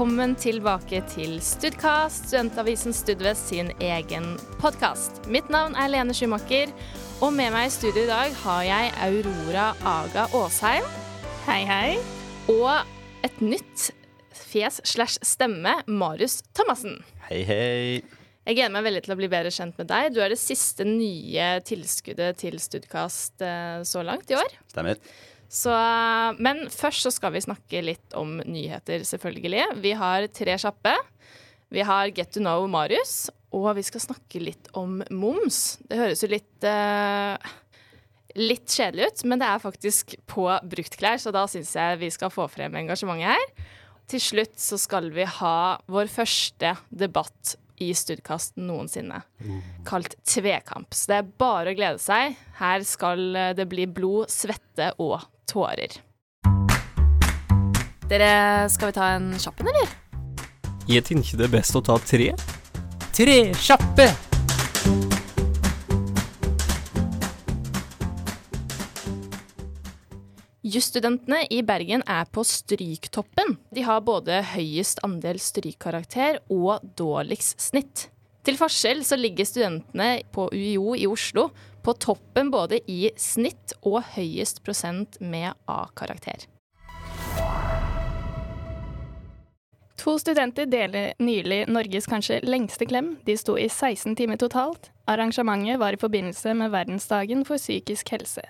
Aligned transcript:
velkommen 0.00 0.32
tilbake 0.40 1.02
til 1.12 1.34
Studcast, 1.44 2.30
studentavisen 2.30 2.94
Studvest 2.96 3.50
sin 3.50 3.66
egen 3.84 4.30
podkast. 4.56 5.18
Mitt 5.28 5.50
navn 5.52 5.74
er 5.76 5.90
Lene 5.92 6.14
Schumacher, 6.16 6.72
og 7.20 7.34
med 7.36 7.52
meg 7.52 7.66
i 7.68 7.74
studio 7.74 8.06
i 8.06 8.08
dag 8.08 8.32
har 8.40 8.62
jeg 8.64 8.94
Aurora 9.04 9.66
Aga 9.84 10.24
Aasheim. 10.38 10.88
Hei, 11.44 11.58
hei. 11.68 11.90
Og 12.48 13.28
et 13.28 13.42
nytt 13.44 13.90
fjes 14.32 14.80
slash 14.88 15.20
stemme, 15.20 15.76
Marius 15.84 16.38
Thomassen. 16.56 16.96
Hei, 17.28 17.42
hei. 17.44 18.00
Jeg 18.48 18.56
gleder 18.56 18.72
meg 18.72 18.88
veldig 18.88 19.04
til 19.04 19.12
å 19.12 19.20
bli 19.20 19.28
bedre 19.28 19.52
kjent 19.52 19.76
med 19.76 19.92
deg. 19.92 20.14
Du 20.16 20.22
er 20.24 20.32
det 20.32 20.40
siste 20.40 20.88
nye 20.88 21.58
tilskuddet 21.60 22.40
til 22.40 22.56
Studkast 22.56 23.44
eh, 23.44 23.84
så 23.84 24.00
langt 24.00 24.32
i 24.32 24.40
år. 24.40 24.56
Stemmer. 24.72 24.96
Så, 25.50 25.72
men 26.38 26.68
først 26.70 27.02
så 27.02 27.10
skal 27.10 27.34
vi 27.34 27.42
snakke 27.42 27.82
litt 27.82 28.14
om 28.14 28.38
nyheter, 28.46 29.02
selvfølgelig. 29.06 29.64
Vi 29.82 29.94
har 29.98 30.28
tre 30.30 30.54
kjappe. 30.62 30.92
Vi 31.74 31.82
har 31.86 32.12
Get 32.14 32.32
to 32.34 32.42
know 32.42 32.68
Marius, 32.70 33.32
og 33.54 33.72
vi 33.78 33.82
skal 33.86 34.04
snakke 34.04 34.42
litt 34.42 34.70
om 34.78 35.00
moms. 35.10 35.80
Det 35.90 35.98
høres 35.98 36.22
jo 36.22 36.30
litt 36.30 36.66
uh, 36.66 37.34
litt 38.38 38.70
kjedelig 38.70 39.08
ut, 39.08 39.24
men 39.26 39.42
det 39.42 39.48
er 39.50 39.62
faktisk 39.62 40.14
på 40.30 40.46
bruktklær, 40.70 41.18
så 41.18 41.32
da 41.34 41.46
syns 41.50 41.74
jeg 41.74 41.98
vi 42.02 42.10
skal 42.14 42.32
få 42.34 42.46
frem 42.50 42.78
engasjementet 42.82 43.34
her. 43.34 43.74
Til 44.10 44.22
slutt 44.22 44.58
så 44.58 44.78
skal 44.80 45.10
vi 45.14 45.26
ha 45.38 45.56
vår 45.90 46.10
første 46.10 46.74
debatt 46.90 47.56
i 47.80 47.92
Studkast 47.96 48.58
noensinne, 48.60 49.22
kalt 49.88 50.14
Tvekamp. 50.28 50.92
Så 50.94 51.10
det 51.10 51.20
er 51.20 51.34
bare 51.40 51.72
å 51.72 51.78
glede 51.78 52.02
seg. 52.02 52.34
Her 52.58 52.84
skal 52.86 53.22
det 53.56 53.66
bli 53.70 53.86
blod, 53.88 54.28
svette 54.30 54.90
og 55.00 55.22
tårer. 55.50 55.98
Dere, 58.10 58.32
skal 58.70 58.90
vi 58.90 58.96
ta 58.96 59.12
en 59.18 59.30
kjapp 59.38 59.60
en, 59.62 59.70
eller? 59.70 59.92
Jeg 60.90 61.06
tenker 61.06 61.38
det 61.38 61.46
er 61.46 61.54
best 61.60 61.76
å 61.78 61.84
ta 61.86 61.98
tre. 62.02 62.32
Tre 63.14 63.38
kjappe! 63.54 64.08
Jusstudentene 70.70 71.44
i 71.50 71.62
Bergen 71.66 72.02
er 72.06 72.26
på 72.30 72.44
stryktoppen. 72.46 73.56
De 73.74 73.82
har 73.86 74.02
både 74.06 74.42
høyest 74.52 75.02
andel 75.06 75.40
strykkarakter 75.42 76.42
og 76.52 76.84
dårligst 76.98 77.62
snitt. 77.70 78.08
Til 78.46 78.56
forskjell 78.56 79.02
så 79.04 79.18
ligger 79.18 79.48
studentene 79.48 80.22
på 80.32 80.46
UiO 80.52 80.94
i 80.96 81.08
Oslo 81.10 81.48
på 81.82 81.94
toppen 81.98 82.50
både 82.52 82.80
i 82.90 83.10
snitt 83.16 83.74
og 83.80 84.02
høyest 84.14 84.62
prosent 84.66 85.20
med 85.20 85.52
A-karakter. 85.66 86.46
To 90.00 90.14
studenter 90.18 90.64
deler 90.64 91.12
nylig 91.20 91.66
Norges 91.68 92.06
kanskje 92.08 92.38
lengste 92.46 92.86
klem. 92.88 93.18
De 93.26 93.36
sto 93.36 93.58
i 93.60 93.68
16 93.68 94.14
timer 94.16 94.40
totalt. 94.40 94.88
Arrangementet 95.04 95.76
var 95.80 95.92
i 95.92 96.00
forbindelse 96.00 96.54
med 96.56 96.72
verdensdagen 96.72 97.44
for 97.44 97.60
psykisk 97.60 98.14
helse. 98.14 98.46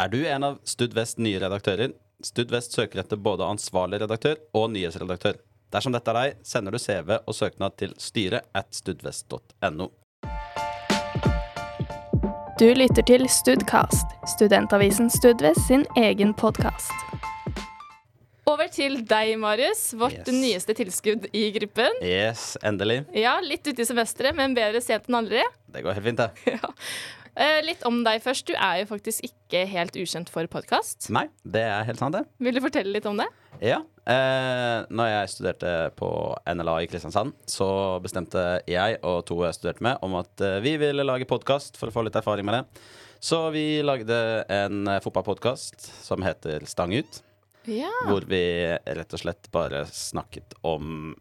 Er 0.00 0.08
du 0.08 0.22
en 0.24 0.46
av 0.46 0.56
Studvest 0.64 1.20
nye 1.20 1.40
redaktører? 1.42 1.92
Studvest 2.24 2.72
søker 2.72 3.02
etter 3.02 3.20
både 3.20 3.44
ansvarlig 3.44 4.00
redaktør 4.00 4.40
og 4.56 4.70
nyhetsredaktør. 4.72 5.36
Dersom 5.70 5.94
dette 5.94 6.10
er 6.10 6.16
deg, 6.18 6.38
sender 6.46 6.74
du 6.74 6.80
CV 6.82 7.14
og 7.20 7.34
søknad 7.36 7.76
til 7.78 7.92
styret 8.02 8.48
at 8.58 8.72
studvest.no. 8.74 9.86
Du 12.60 12.66
lytter 12.76 13.06
til 13.08 13.22
Studcast, 13.30 14.10
studentavisen 14.34 15.08
Studvest 15.14 15.62
sin 15.70 15.86
egen 15.96 16.34
podkast. 16.36 16.90
Over 18.50 18.66
til 18.74 18.98
deg, 19.06 19.36
Marius. 19.38 19.92
Vårt 19.96 20.18
Yes. 20.26 20.34
nyeste 20.34 20.74
tilskudd 20.74 21.28
i 21.32 21.46
gruppen. 21.54 21.94
Yes, 22.02 22.56
endelig. 22.66 23.04
Ja, 23.14 23.36
litt 23.40 23.62
ute 23.70 23.80
i 23.84 23.86
semesteret, 23.86 24.34
men 24.36 24.56
bedre 24.58 24.82
sent 24.82 25.06
enn 25.08 25.20
aldri. 25.22 25.44
Det 25.70 25.84
går 25.86 25.96
helt 26.00 26.10
fint, 26.10 26.18
det. 26.26 26.58
Eh, 27.40 27.60
litt 27.62 27.84
om 27.86 28.00
deg 28.04 28.18
først. 28.20 28.42
Du 28.50 28.56
er 28.58 28.80
jo 28.80 28.88
faktisk 28.90 29.22
ikke 29.24 29.60
helt 29.70 29.94
ukjent 29.96 30.28
for 30.34 30.44
podkast. 30.50 31.06
Nei, 31.14 31.28
det 31.46 31.62
er 31.62 31.84
helt 31.86 32.00
sant, 32.02 32.12
det. 32.18 32.24
Vil 32.42 32.56
du 32.58 32.60
fortelle 32.60 32.90
litt 32.92 33.06
om 33.06 33.16
det? 33.22 33.28
Ja. 33.62 33.78
Eh, 34.10 34.78
når 34.90 35.10
jeg 35.10 35.30
studerte 35.30 35.72
på 35.98 36.08
NLA 36.50 36.80
i 36.82 36.88
Kristiansand, 36.90 37.34
så 37.46 37.68
bestemte 38.02 38.42
jeg 38.66 38.96
og 39.06 39.20
to 39.28 39.36
jeg 39.44 39.54
studerte 39.54 39.84
med, 39.86 40.00
om 40.02 40.16
at 40.18 40.42
eh, 40.42 40.58
vi 40.64 40.74
ville 40.80 41.06
lage 41.06 41.28
podkast 41.30 41.78
for 41.78 41.90
å 41.90 41.94
få 41.94 42.02
litt 42.06 42.18
erfaring 42.18 42.48
med 42.48 42.58
det. 42.58 42.82
Så 43.22 43.38
vi 43.54 43.82
lagde 43.84 44.16
en 44.50 44.88
eh, 44.88 45.02
fotballpodkast 45.04 45.90
som 46.02 46.24
heter 46.26 46.66
Stang 46.66 46.96
ut. 46.96 47.20
Ja. 47.70 47.92
Hvor 48.08 48.24
vi 48.26 48.42
rett 48.72 49.14
og 49.14 49.22
slett 49.22 49.50
bare 49.54 49.84
snakket 49.92 50.56
om 50.66 51.12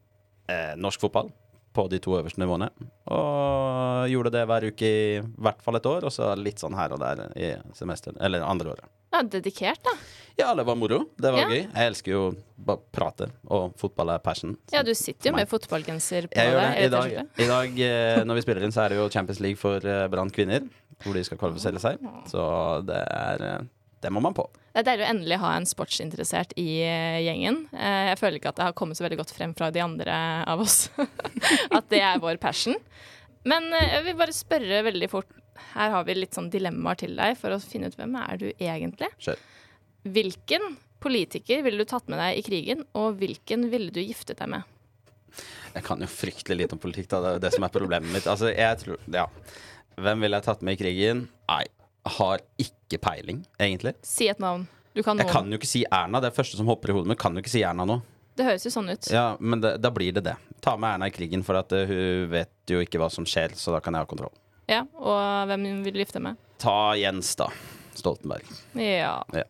eh, 0.49 0.73
norsk 0.79 1.03
fotball 1.03 1.29
på 1.73 1.87
de 1.91 1.99
to 2.01 2.15
øverste 2.17 2.41
nivåene. 2.41 2.69
Og 3.13 4.09
gjorde 4.11 4.31
det 4.33 4.45
hver 4.49 4.65
uke 4.71 4.89
i 4.89 5.19
hvert 5.43 5.61
fall 5.65 5.77
et 5.79 5.89
år, 5.89 6.07
og 6.07 6.13
så 6.13 6.31
litt 6.39 6.61
sånn 6.61 6.75
her 6.77 6.93
og 6.95 7.01
der 7.03 7.25
i 7.37 7.51
semester, 7.77 8.15
eller 8.19 8.45
andre 8.45 8.75
året. 8.75 8.87
ja, 9.13 9.23
dedikert, 9.25 9.79
da. 9.83 9.93
Ja, 10.37 10.53
det 10.55 10.63
var 10.67 10.75
moro. 10.77 10.99
Det 11.19 11.31
var 11.33 11.39
Ja. 11.41 11.47
gøy. 11.49 11.67
Jeg 11.73 11.87
elsker 11.91 12.11
jo 12.11 12.35
bare 12.57 12.79
prate, 12.93 13.29
og 13.49 13.73
fotball 13.77 14.09
er 14.13 14.19
passion. 14.19 14.55
Ja, 14.71 14.83
du 14.83 14.93
sitter 14.93 15.31
jo 15.31 15.35
med 15.35 15.49
fotballgenser 15.49 16.27
på 16.29 16.35
deg. 16.35 16.85
I 16.85 16.87
dag, 16.87 17.11
i 17.37 17.47
dag 17.49 17.79
eh, 17.79 18.23
når 18.23 18.35
vi 18.35 18.41
spiller 18.45 18.63
inn, 18.63 18.71
så 18.71 18.85
er 18.85 18.89
det 18.89 18.97
jo 19.01 19.09
Champions 19.09 19.39
League 19.41 19.57
for 19.57 19.77
eh, 19.85 20.07
Brann 20.07 20.29
kvinner. 20.29 20.61
Hvor 21.03 21.13
de 21.13 21.23
skal 21.23 21.37
kvalifisere 21.39 21.79
seg. 21.79 21.97
Så 22.27 22.85
det 22.85 22.95
er 23.09 23.41
eh, 23.41 23.59
Det 23.99 24.09
må 24.15 24.21
man 24.23 24.35
på. 24.37 24.45
Det 24.71 24.79
er 24.81 24.87
deilig 24.87 25.03
å 25.05 25.09
endelig 25.11 25.37
ha 25.41 25.51
en 25.57 25.67
sportsinteressert 25.67 26.53
i 26.61 26.67
eh, 26.87 27.17
gjengen. 27.25 27.65
Eh, 27.75 28.09
Jeg 28.13 28.19
føler 28.21 28.39
ikke 28.39 28.53
at 28.53 28.59
det 28.61 28.67
har 28.69 28.75
kommet 28.79 28.99
så 28.99 29.03
veldig 29.03 29.19
godt 29.19 29.33
frem 29.35 29.53
fra 29.57 29.67
de 29.75 29.81
andre 29.83 30.15
av 30.47 30.61
oss. 30.63 30.85
at 31.77 31.89
det 31.91 31.99
er 32.05 32.21
vår 32.23 32.39
passion. 32.39 32.77
Men 33.49 33.67
eh, 33.75 33.89
jeg 33.97 34.05
vil 34.07 34.19
bare 34.21 34.35
spørre 34.35 34.81
veldig 34.87 35.09
fort. 35.11 35.31
Her 35.73 35.91
har 35.91 36.05
vi 36.07 36.15
litt 36.15 36.37
sånn 36.37 36.47
dilemmaer 36.53 37.01
til 37.01 37.17
deg 37.19 37.35
for 37.39 37.51
å 37.51 37.59
finne 37.59 37.89
ut 37.91 37.97
hvem 37.99 38.15
er 38.21 38.39
du 38.39 38.47
egentlig. 38.53 39.09
Kjør. 39.19 39.41
Hvilken 40.15 40.77
politiker 41.03 41.63
ville 41.65 41.83
du 41.83 41.87
tatt 41.87 42.07
med 42.11 42.19
deg 42.19 42.39
i 42.39 42.43
krigen, 42.45 42.85
og 42.95 43.17
hvilken 43.19 43.67
ville 43.71 43.91
du 43.95 43.99
giftet 44.03 44.39
deg 44.39 44.51
med? 44.53 44.63
Jeg 45.75 45.83
kan 45.85 45.99
jo 46.01 46.07
fryktelig 46.09 46.57
lite 46.63 46.75
om 46.77 46.81
politikk, 46.81 47.09
da. 47.11 47.19
Det 47.21 47.29
er 47.29 47.35
jo 47.37 47.43
det 47.43 47.51
som 47.55 47.65
er 47.67 47.73
problemet 47.75 48.13
mitt. 48.15 48.27
Altså, 48.31 48.49
jeg 48.55 48.79
tror 48.81 49.03
Ja. 49.13 49.27
Hvem 49.99 50.23
ville 50.23 50.37
jeg 50.39 50.45
tatt 50.47 50.61
med 50.63 50.77
i 50.77 50.79
krigen? 50.79 51.25
Nei, 51.51 51.65
har 52.05 52.41
ikke 52.61 52.99
peiling, 53.01 53.43
egentlig. 53.59 53.93
Si 54.05 54.27
et 54.31 54.39
navn. 54.39 54.67
Du 54.95 55.03
kan 55.03 55.17
Jeg 55.17 55.29
kan 55.29 55.49
jo 55.51 55.57
ikke 55.59 55.69
si 55.69 55.83
Erna. 55.91 56.19
Det 56.19 56.31
er 56.31 56.35
første 56.35 56.57
som 56.57 56.67
hopper 56.67 56.89
i 56.89 56.95
hodet 56.97 57.07
mitt. 57.11 57.19
Kan 57.21 57.35
jo 57.37 57.43
ikke 57.43 57.51
si 57.51 57.61
Erna 57.63 57.85
nå. 57.85 57.99
Det 58.39 58.45
høres 58.47 58.65
jo 58.65 58.71
sånn 58.71 58.89
ut. 58.89 59.09
Ja, 59.11 59.35
Men 59.39 59.61
det, 59.61 59.75
da 59.83 59.91
blir 59.91 60.13
det 60.15 60.23
det. 60.25 60.35
Ta 60.63 60.75
med 60.79 60.95
Erna 60.95 61.07
i 61.07 61.13
krigen, 61.13 61.43
for 61.45 61.59
at 61.59 61.71
eh, 61.75 61.85
hun 61.89 62.29
vet 62.31 62.71
jo 62.71 62.79
ikke 62.83 62.99
hva 63.01 63.09
som 63.11 63.27
skjer, 63.27 63.53
så 63.55 63.75
da 63.75 63.81
kan 63.83 63.93
jeg 63.95 64.05
ha 64.05 64.09
kontroll. 64.09 64.33
Ja, 64.69 64.83
Og 65.01 65.47
hvem 65.49 65.83
vil 65.83 65.95
du 65.95 65.99
gifte 66.01 66.19
deg 66.19 66.27
med? 66.29 66.41
Ta 66.61 66.93
Jens, 66.99 67.33
da. 67.39 67.49
Stoltenberg. 67.99 68.47
Ja. 68.79 69.19
Ja. 69.35 69.43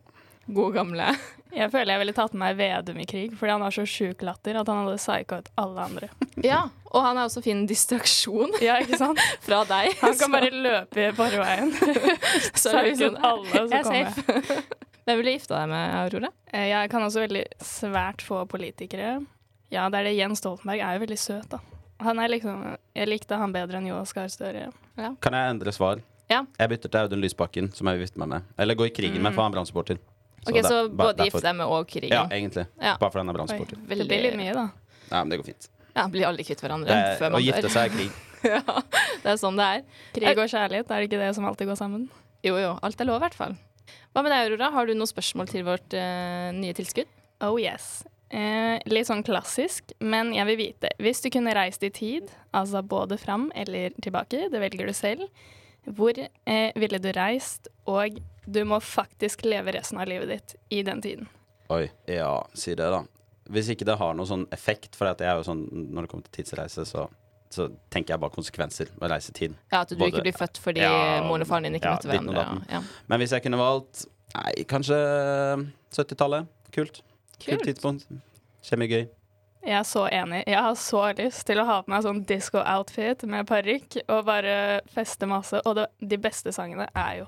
God 0.54 0.74
gamle. 0.74 1.06
Jeg 1.50 1.66
føler 1.72 1.90
jeg 1.96 2.00
ville 2.04 2.12
tatt 2.14 2.34
med 2.34 2.42
meg 2.44 2.58
Vedum 2.60 2.98
i 3.02 3.06
krig, 3.10 3.32
fordi 3.38 3.50
han 3.56 3.62
har 3.64 3.74
så 3.74 3.82
sjuk 3.88 4.20
latter 4.22 4.58
at 4.60 4.68
han 4.70 4.84
hadde 4.84 4.98
psyka 5.02 5.38
ut 5.42 5.48
alle 5.58 5.86
andre. 5.88 6.08
Ja, 6.46 6.60
og 6.92 7.02
han 7.02 7.18
er 7.18 7.26
også 7.26 7.42
fin 7.42 7.64
distraksjon 7.66 8.52
Ja, 8.62 8.76
ikke 8.82 8.98
sant? 9.00 9.18
fra 9.46 9.64
deg. 9.66 9.96
Han 10.00 10.14
kan 10.14 10.20
så- 10.20 10.30
bare 10.36 10.50
løpe 10.54 11.08
i 11.08 11.10
forveien. 11.16 11.72
så 12.60 12.70
er 12.76 12.86
det 12.86 12.94
Psyke 12.94 12.94
ut 12.94 13.02
sånn, 13.02 13.18
alle 13.30 13.50
som 13.50 13.74
jeg 13.74 13.80
er 13.80 13.88
kommer. 13.88 14.14
safe. 14.14 14.62
Hvem 15.08 15.18
vil 15.18 15.26
du 15.26 15.32
gifte 15.32 15.56
deg 15.56 15.68
med, 15.72 15.94
Aurora? 16.04 16.30
Eh, 16.52 16.68
Jeg 16.70 16.90
kan 16.92 17.02
også 17.02 17.24
veldig 17.24 17.42
svært 17.66 18.22
få 18.22 18.44
politikere. 18.46 19.10
Ja, 19.74 19.88
det 19.90 19.98
er 20.00 20.06
det 20.10 20.14
Jens 20.18 20.38
Stoltenberg 20.42 20.82
er 20.86 20.94
jo 20.98 21.02
veldig 21.06 21.18
søt, 21.18 21.48
da. 21.50 21.58
Han 22.04 22.18
er 22.22 22.30
liksom 22.32 22.62
Jeg 22.96 23.08
likte 23.10 23.36
han 23.36 23.52
bedre 23.52 23.76
enn 23.80 23.88
Jonas 23.90 24.12
Gahr 24.16 24.30
Støre. 24.32 24.68
Kan 24.96 25.34
jeg 25.36 25.50
endre 25.56 25.72
svar? 25.74 25.98
Ja. 26.30 26.44
Jeg 26.60 26.70
bytter 26.76 26.88
til 26.94 27.00
Audun 27.02 27.20
Lysbakken, 27.24 27.72
som 27.74 27.88
jeg 27.90 27.98
vil 27.98 28.06
gifte 28.06 28.20
meg 28.22 28.28
med. 28.36 28.46
Eller 28.60 28.78
gå 28.78 28.86
i 28.86 28.92
krigen 28.94 29.18
med, 29.24 29.34
for 29.34 29.42
han 29.42 29.50
er 29.50 29.56
Brann-supporter. 29.58 29.98
Ok, 30.46 30.54
det- 30.54 30.64
Så 30.64 30.88
bare 30.88 30.96
både 30.96 31.16
derfor. 31.16 31.30
gifte 31.30 31.42
deg 31.42 31.56
med 31.56 31.66
og 31.66 31.86
krigen? 31.88 32.10
Ja, 32.10 32.26
egentlig. 32.28 32.66
Ja. 32.80 32.96
Bare 32.96 33.10
fordi 33.10 33.20
han 33.20 33.28
er 33.28 33.32
Oi, 33.32 33.36
Brann-supporter. 33.38 33.76
det 33.88 34.08
blir 34.08 34.22
litt 34.22 34.36
mye, 34.36 34.54
da. 34.54 34.70
Ja, 35.10 35.24
men 35.24 35.28
det 35.30 35.38
går 35.40 35.46
fint. 35.52 35.68
Ja, 35.96 36.06
Blir 36.08 36.26
aldri 36.26 36.44
kvitt 36.46 36.60
hverandre 36.62 36.88
er, 36.90 37.16
før 37.18 37.34
å 37.36 37.40
gifte 37.42 37.68
seg 37.68 37.90
er 37.90 37.96
krig. 37.96 38.12
ja, 38.44 38.62
det 39.22 39.32
er 39.34 39.36
sånn 39.36 39.56
det 39.58 39.66
er. 39.66 39.82
Krig 40.14 40.38
og 40.38 40.48
kjærlighet, 40.48 40.90
er 40.90 41.00
det 41.02 41.10
ikke 41.10 41.18
det 41.20 41.34
som 41.34 41.44
alltid 41.44 41.66
går 41.68 41.76
sammen? 41.76 42.08
Jo 42.46 42.56
jo, 42.56 42.78
alt 42.82 43.00
er 43.00 43.04
lov 43.04 43.20
i 43.20 43.24
hvert 43.26 43.34
fall. 43.34 43.56
Hva 44.14 44.22
med 44.22 44.32
deg, 44.32 44.46
Aurora? 44.46 44.70
Har 44.72 44.86
du 44.86 44.94
noen 44.94 45.10
spørsmål 45.10 45.50
til 45.50 45.66
vårt 45.66 45.92
uh, 45.92 46.50
nye 46.56 46.72
tilskudd? 46.74 47.10
Oh 47.42 47.58
yes. 47.60 48.02
Eh, 48.30 48.78
litt 48.86 49.08
sånn 49.08 49.24
klassisk, 49.26 49.90
men 49.98 50.30
jeg 50.36 50.46
vil 50.46 50.58
vite. 50.60 50.90
Hvis 51.02 51.20
du 51.24 51.30
kunne 51.34 51.54
reist 51.56 51.82
i 51.82 51.90
tid, 51.90 52.30
altså 52.54 52.82
både 52.86 53.18
fram 53.18 53.48
eller 53.58 53.90
tilbake, 54.02 54.44
det 54.52 54.60
velger 54.62 54.86
du 54.86 54.94
selv, 54.94 55.26
hvor 55.90 56.14
eh, 56.14 56.70
ville 56.78 57.00
du 57.02 57.10
reist, 57.16 57.66
og 57.90 58.20
du 58.46 58.62
må 58.64 58.78
faktisk 58.80 59.44
leve 59.44 59.72
resten 59.76 59.98
av 60.00 60.08
livet 60.08 60.28
ditt 60.28 60.54
i 60.70 60.82
den 60.86 61.02
tiden? 61.02 61.28
Oi. 61.70 61.88
Ja, 62.10 62.46
si 62.54 62.74
det, 62.74 62.86
da. 62.90 63.04
Hvis 63.50 63.68
ikke 63.72 63.86
det 63.86 63.96
har 63.98 64.14
noen 64.14 64.26
sånn 64.28 64.46
effekt, 64.54 64.94
for 64.98 65.10
jeg 65.10 65.26
er 65.26 65.38
jo 65.40 65.46
sånn 65.46 65.64
når 65.94 66.06
det 66.06 66.10
kommer 66.12 66.26
til 66.28 66.36
tidsreise, 66.44 66.84
så, 66.86 67.08
så 67.50 67.68
tenker 67.90 68.14
jeg 68.14 68.22
bare 68.22 68.34
konsekvenser 68.34 68.90
ved 69.00 69.10
reisetid. 69.10 69.54
Ja, 69.72 69.80
At 69.82 69.90
du 69.90 69.96
Både- 69.96 70.12
ikke 70.14 70.22
blir 70.28 70.38
født 70.38 70.58
fordi 70.62 70.80
Ja, 70.84 71.22
moren 71.26 71.42
og 71.42 71.48
faren 71.50 71.66
din 71.66 71.74
ikke 71.78 71.90
ja, 71.90 71.98
møtte 71.98 72.10
hverandre. 72.10 72.64
Ja. 72.70 72.82
Men 73.10 73.22
hvis 73.22 73.32
jeg 73.36 73.42
kunne 73.46 73.58
valgt 73.60 74.06
Nei, 74.30 74.62
kanskje 74.70 74.94
70-tallet. 75.90 76.46
Kult. 76.70 77.00
Kult 77.40 77.48
Kult. 77.48 77.64
tidspunkt. 77.66 78.06
Kjempegøy. 78.62 79.08
Jeg 79.66 79.74
er 79.76 79.82
så 79.84 80.06
enig. 80.08 80.44
Jeg 80.46 80.62
har 80.62 80.76
så 80.78 81.02
lyst 81.18 81.42
til 81.48 81.58
å 81.60 81.64
ha 81.68 81.80
på 81.82 81.90
meg 81.92 82.04
sånn 82.06 82.22
disco-outfit 82.28 83.24
med 83.28 83.48
parykk 83.48 83.98
og 84.08 84.24
bare 84.28 84.54
feste 84.94 85.26
masse. 85.28 85.60
Og 85.66 85.74
det, 85.76 85.88
de 86.00 86.16
beste 86.22 86.52
sangene 86.54 86.86
er 86.96 87.18
jo 87.24 87.26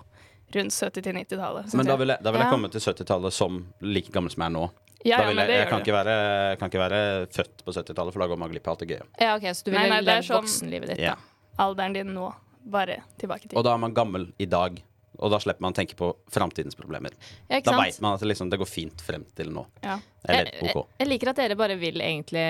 rundt 0.57 0.73
70-90-tallet. 0.73 1.75
Men 1.75 1.87
da 1.87 1.97
vil 1.97 2.09
jeg, 2.15 2.19
da 2.23 2.31
vil 2.31 2.41
jeg 2.41 2.47
Ja. 2.49 2.51
komme 2.55 2.71
til 2.71 2.81
70-tallet 2.81 3.33
som 3.33 3.61
like 3.81 4.13
gammel 4.13 4.31
som 4.31 4.43
jeg 4.43 4.51
er 4.51 4.57
nå. 4.57 4.65
ja, 5.05 5.19
ja, 5.19 5.27
men 5.27 5.37
jeg, 5.37 5.49
det 5.49 5.57
jeg, 5.59 5.69
kan 5.69 5.81
ikke 5.83 5.93
være, 5.97 6.57
kan 6.59 6.69
ikke 6.71 6.79
være 6.83 7.01
født 7.35 7.65
på 7.67 7.73
70-tallet, 7.75 8.13
for 8.13 8.21
da 8.23 8.27
går 8.31 8.39
man 8.39 8.51
glipp 8.53 8.69
av 8.69 8.73
alt 8.77 8.85
det 8.85 8.89
gøye. 8.93 9.07
Ja, 9.21 9.37
OK, 9.37 9.43
så 9.55 9.65
du 9.65 9.71
Nei, 9.73 9.83
ville 9.89 9.97
nei, 10.01 10.03
levd 10.07 10.29
sånn- 10.29 10.43
voksenlivet 10.43 10.89
ditt, 10.93 10.99
Ja. 11.03 11.15
da. 11.15 11.65
Alderen 11.65 11.93
din 11.95 12.15
nå. 12.15 12.33
Bare 12.65 13.03
tilbake 13.19 13.49
til. 13.49 13.59
Og 13.59 13.65
da 13.65 13.73
er 13.75 13.79
man 13.79 13.93
gammel 13.93 14.29
i 14.39 14.47
dag, 14.47 14.81
og 15.19 15.33
da 15.33 15.39
slipper 15.43 15.65
man 15.65 15.75
å 15.75 15.77
tenke 15.77 15.97
på 15.99 16.09
framtidens 16.33 16.77
problemer. 16.79 17.15
Ja, 17.49 17.59
ikke 17.59 17.73
Da 17.73 17.79
veit 17.79 17.99
man 18.03 18.17
at 18.17 18.23
det, 18.23 18.31
liksom, 18.31 18.49
det 18.53 18.59
går 18.63 18.69
fint 18.69 19.03
frem 19.05 19.27
til 19.37 19.53
nå. 19.53 19.65
Ja. 19.85 19.99
Eller 20.25 20.49
jeg, 20.53 20.71
jeg, 20.71 20.85
jeg 21.03 21.11
liker 21.11 21.33
at 21.33 21.41
dere 21.43 21.57
bare 21.59 21.77
vil 21.81 22.01
egentlig 22.01 22.45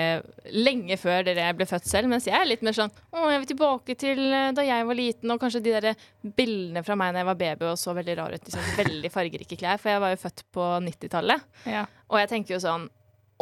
lenge 0.53 0.97
før 1.01 1.25
dere 1.27 1.49
ble 1.57 1.67
født 1.67 1.89
selv, 1.89 2.11
mens 2.11 2.27
jeg 2.29 2.37
er 2.37 2.45
litt 2.45 2.61
mer 2.65 2.75
sånn 2.77 2.91
Å, 2.93 3.23
jeg 3.33 3.41
vil 3.41 3.49
tilbake 3.49 3.95
til 3.99 4.21
eh, 4.27 4.51
da 4.55 4.65
jeg 4.67 4.85
var 4.87 4.99
liten, 4.99 5.33
og 5.33 5.41
kanskje 5.41 5.63
de 5.65 5.73
der 5.75 6.05
bildene 6.37 6.85
fra 6.85 6.97
meg 6.99 7.15
da 7.15 7.23
jeg 7.23 7.31
var 7.31 7.41
baby 7.41 7.71
og 7.71 7.79
så 7.81 7.95
veldig 7.97 8.17
rar 8.21 8.35
ut. 8.37 8.47
i 8.47 8.55
sånn 8.55 8.71
veldig 8.77 9.11
fargerike 9.13 9.59
klær, 9.59 9.81
for 9.81 9.93
jeg 9.93 10.05
var 10.05 10.13
jo 10.13 10.21
født 10.23 10.45
på 10.53 10.69
90-tallet. 10.87 11.49
Ja. 11.73 11.87
Og 12.13 12.21
jeg 12.21 12.31
tenker 12.31 12.55
jo 12.55 12.63
sånn 12.63 12.87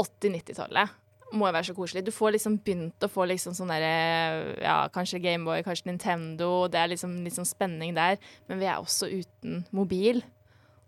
80-90-tallet 0.01 0.97
må 1.33 1.47
jo 1.47 1.53
være 1.55 1.67
så 1.69 1.75
koselig. 1.77 2.03
Du 2.07 2.11
får 2.15 2.35
liksom 2.35 2.57
begynt 2.65 3.05
å 3.05 3.09
få 3.11 3.25
liksom 3.29 3.55
sånn 3.57 3.71
derre 3.71 3.91
Ja, 4.61 4.75
kanskje 4.93 5.21
Gameboy, 5.23 5.63
kanskje 5.67 5.89
Nintendo. 5.91 6.67
Det 6.71 6.79
er 6.81 6.91
liksom 6.93 7.17
litt 7.25 7.37
sånn 7.37 7.47
spenning 7.49 7.95
der. 7.97 8.17
Men 8.49 8.59
vi 8.61 8.67
er 8.69 8.79
også 8.83 9.09
uten 9.11 9.63
mobil. 9.75 10.21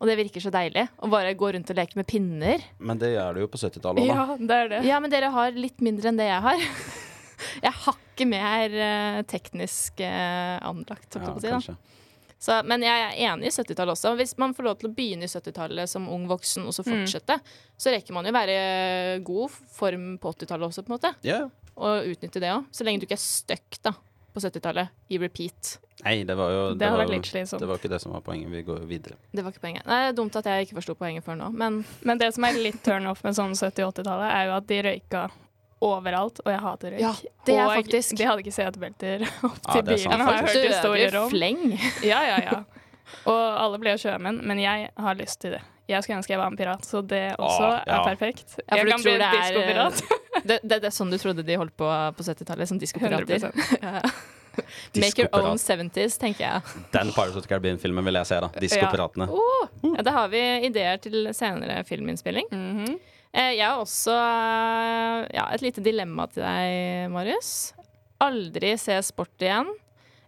Og 0.03 0.09
det 0.09 0.17
virker 0.19 0.43
så 0.43 0.51
deilig. 0.51 0.87
Å 0.99 1.07
bare 1.07 1.31
gå 1.39 1.53
rundt 1.55 1.69
og 1.71 1.77
leke 1.79 1.95
med 1.95 2.07
pinner. 2.09 2.63
Men 2.83 2.99
det 2.99 3.13
gjør 3.13 3.37
du 3.37 3.43
jo 3.45 3.47
på 3.53 3.61
70-tallet 3.61 4.03
òg, 4.03 4.09
da. 4.09 4.15
ja, 4.17 4.37
det 4.51 4.57
er 4.65 4.71
det. 4.73 4.81
Ja, 4.89 4.99
men 4.99 5.13
dere 5.13 5.29
har 5.31 5.55
litt 5.55 5.79
mindre 5.85 6.11
enn 6.11 6.19
det 6.19 6.27
jeg 6.27 6.43
har. 6.49 6.65
Jeg 7.63 7.73
har 7.75 7.95
ikke 7.97 8.25
mer 8.29 8.71
eh, 8.71 9.17
teknisk 9.27 9.99
eh, 10.01 10.55
anlagt, 10.63 11.17
holdt 11.19 11.25
jeg 11.27 11.27
Ja, 11.27 11.33
på 11.33 11.37
å 11.37 11.41
si. 11.41 11.47
da. 11.47 11.57
kanskje. 11.57 12.02
Så, 12.43 12.57
men 12.67 12.83
jeg 12.83 12.91
er 13.05 13.19
enig 13.29 13.47
i 13.47 13.53
70-tallet 13.55 13.93
også. 13.95 14.11
Hvis 14.19 14.33
man 14.41 14.51
får 14.55 14.65
lov 14.67 14.79
til 14.81 14.89
å 14.89 14.93
begynne 14.97 15.23
i 15.29 15.31
70-tallet 15.31 15.87
som 15.87 16.09
ung 16.11 16.25
voksen, 16.27 16.65
og 16.67 16.73
så 16.75 16.83
Mm. 16.83 16.91
fortsette, 17.05 17.37
så 17.79 17.93
rekker 17.93 18.11
man 18.17 18.27
jo 18.27 18.33
være 18.35 18.57
god 19.23 19.53
form 19.77 20.17
på 20.19 20.33
80-tallet 20.33 20.67
også, 20.67 20.83
på 20.83 20.91
en 20.91 20.97
måte. 20.97 21.13
Yeah. 21.23 21.47
Og 21.79 22.09
utnytte 22.11 22.41
det 22.43 22.51
òg. 22.51 22.65
Så 22.75 22.83
lenge 22.83 22.99
du 22.99 23.07
ikke 23.07 23.15
er 23.15 23.23
stuck 23.23 23.79
da, 23.87 23.93
på 24.35 24.43
70-tallet 24.43 24.91
i 25.09 25.21
repeat. 25.23 25.77
Nei, 26.03 26.23
det 26.27 26.35
var 26.35 26.51
jo 26.51 26.61
Det 26.73 26.79
det 26.81 26.89
var, 26.91 27.07
det 27.07 27.67
var 27.69 27.77
ikke 27.79 27.89
det 27.93 28.01
som 28.01 28.11
var 28.11 28.21
poenget. 28.25 28.51
Vi 28.51 28.63
går 28.67 28.83
videre. 28.89 29.15
Det 29.31 29.43
var 29.45 29.53
ikke 29.55 29.63
poenget. 29.63 29.85
Nei, 29.87 30.01
det 30.03 30.11
er 30.11 30.17
dumt 30.19 30.35
at 30.35 30.45
jeg 30.51 30.67
ikke 30.67 30.79
forsto 30.81 30.95
poenget 30.99 31.23
før 31.23 31.39
nå, 31.39 31.47
men 31.55 31.85
Men 32.07 32.19
det 32.19 32.33
som 32.35 32.43
er 32.43 32.59
litt 32.59 32.83
turn 32.83 33.07
off 33.07 33.23
med 33.23 33.37
sånn 33.39 33.55
70-80-tallet, 33.55 34.29
er 34.35 34.49
jo 34.49 34.57
at 34.57 34.67
de 34.67 34.81
røyka 34.89 35.23
overalt, 35.83 36.39
og 36.45 36.49
jeg 36.53 36.61
hater 36.63 36.93
røyk. 36.95 37.01
Ja, 37.03 37.11
det 37.47 37.55
er 37.57 37.65
og 37.65 37.73
faktisk- 37.77 38.15
de 38.19 38.27
hadde 38.29 38.43
ikke 38.45 38.55
setebelter 38.55 39.25
opp 39.49 39.59
til 39.67 39.81
ja, 39.81 39.83
bilen, 39.89 40.23
har 40.27 40.39
jeg 40.39 40.47
hørt 40.47 40.71
historier 40.71 41.19
om. 41.21 41.29
fleng. 41.33 41.61
Ja, 42.11 42.21
ja, 42.31 42.39
ja. 42.47 42.63
Og 43.29 43.39
alle 43.61 43.77
ble 43.83 43.93
jo 43.93 44.01
sjømenn, 44.01 44.39
men 44.47 44.59
jeg 44.63 44.89
har 44.97 45.15
lyst 45.19 45.41
til 45.43 45.57
det. 45.57 45.61
Jeg 45.91 45.99
skulle 46.05 46.21
ønske 46.21 46.31
jeg 46.31 46.39
var 46.39 46.47
en 46.47 46.55
pirat, 46.57 46.85
så 46.87 47.01
det 47.03 47.35
også 47.35 47.65
Åh, 47.67 47.73
ja. 47.85 47.97
er 47.97 48.05
perfekt. 48.07 48.55
Ja, 48.63 48.77
jeg 48.79 48.87
kan 48.87 49.03
bli 49.03 49.13
en 49.17 49.25
er 49.27 49.33
diskopirat. 49.35 50.03
det, 50.49 50.59
det, 50.63 50.77
det 50.79 50.87
er 50.87 50.95
sånn 50.95 51.11
du 51.11 51.17
trodde 51.19 51.43
de 51.43 51.57
holdt 51.59 51.75
på 51.77 51.89
på 52.17 52.23
70-tallet, 52.23 52.71
som 52.71 52.79
diskopirater. 52.79 53.49
100%. 53.51 54.23
Make 54.95 55.19
your 55.23 55.29
own 55.33 55.57
70s, 55.57 56.15
tenker 56.21 56.43
jeg. 56.45 56.61
Den 56.93 57.11
Pirates 57.15 57.35
of 57.35 57.43
the 57.43 57.49
Caribbean-filmen 57.49 58.05
vil 58.05 58.19
jeg 58.21 58.29
se, 58.29 58.37
da. 58.45 58.49
Diskopiratene. 58.61 59.27
Oh, 59.33 59.63
ja, 59.95 60.03
da 60.05 60.13
har 60.19 60.27
vi 60.31 60.41
ideer 60.69 60.99
til 61.03 61.27
senere 61.35 61.81
filminnspilling. 61.89 62.47
Mhm. 62.53 62.93
Eh, 62.93 63.09
jeg 63.33 63.65
har 63.65 63.79
også 63.81 64.13
eh, 64.13 65.23
ja, 65.33 65.47
et 65.55 65.63
lite 65.65 65.81
dilemma 65.85 66.27
til 66.29 66.43
deg, 66.45 67.07
Marius. 67.13 67.73
Aldri 68.21 68.75
se 68.79 68.99
sport 69.03 69.41
igjen, 69.41 69.71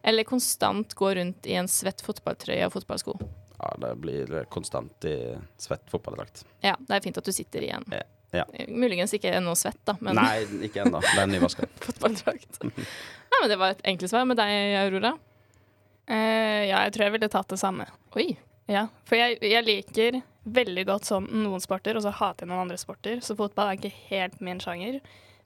eller 0.06 0.28
konstant 0.28 0.96
gå 0.98 1.12
rundt 1.20 1.46
i 1.50 1.56
en 1.60 1.70
svett 1.72 2.02
fotballtrøye 2.06 2.66
og 2.66 2.74
fotballsko. 2.74 3.16
Ja, 3.56 3.70
det 3.82 3.94
blir 4.02 4.34
konstant 4.52 5.06
i 5.08 5.16
svett 5.62 5.86
fotballdrakt. 5.92 6.44
Ja, 6.66 6.76
det 6.82 6.98
er 6.98 7.06
fint 7.06 7.22
at 7.22 7.30
du 7.30 7.32
sitter 7.36 7.64
i 7.64 7.72
en. 7.78 7.86
Ja, 7.94 8.02
ja. 8.42 8.48
Eh, 8.54 8.68
Muligens 8.74 9.14
ikke 9.16 9.32
noe 9.44 9.56
svett, 9.60 9.80
da, 9.88 9.96
men 10.04 10.18
Nei, 10.20 10.42
ikke 10.68 10.84
ennå. 10.84 11.00
Det 11.06 11.22
er 11.22 11.32
nyvaska. 11.32 11.70
fotballdrakt. 11.88 12.60
Nei, 12.66 13.38
men 13.40 13.50
det 13.54 13.62
var 13.62 13.78
et 13.78 13.86
enkelt 13.94 14.12
svar 14.12 14.28
med 14.28 14.42
deg, 14.42 14.76
Aurora. 14.82 15.16
Eh, 16.06 16.66
ja, 16.70 16.84
jeg 16.86 16.94
tror 16.96 17.08
jeg 17.08 17.16
ville 17.16 17.32
tatt 17.32 17.54
det 17.54 17.62
samme. 17.62 17.88
Oi. 18.18 18.32
Ja, 18.70 18.88
for 19.06 19.18
jeg, 19.18 19.38
jeg 19.46 19.66
liker 19.66 20.20
veldig 20.46 20.86
godt 20.86 21.06
sånn 21.10 21.28
noen 21.32 21.62
sporter, 21.64 21.98
og 21.98 22.04
så 22.06 22.12
hater 22.14 22.46
jeg 22.46 22.52
noen 22.52 22.66
andre 22.68 22.78
sporter. 22.78 23.22
Så 23.26 23.36
fotball 23.38 23.72
er 23.74 23.78
ikke 23.80 23.94
helt 24.10 24.40
min 24.42 24.60
sjanger. 24.60 25.00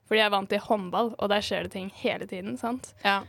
Fordi 0.08 0.18
jeg 0.20 0.26
er 0.26 0.32
vant 0.34 0.48
til 0.50 0.58
håndball, 0.64 1.12
og 1.18 1.28
der 1.30 1.40
skjer 1.46 1.62
det 1.68 1.72
ting 1.72 1.90
hele 2.02 2.26
tiden. 2.26 2.56
sant? 2.58 2.94
Ja. 3.04 3.22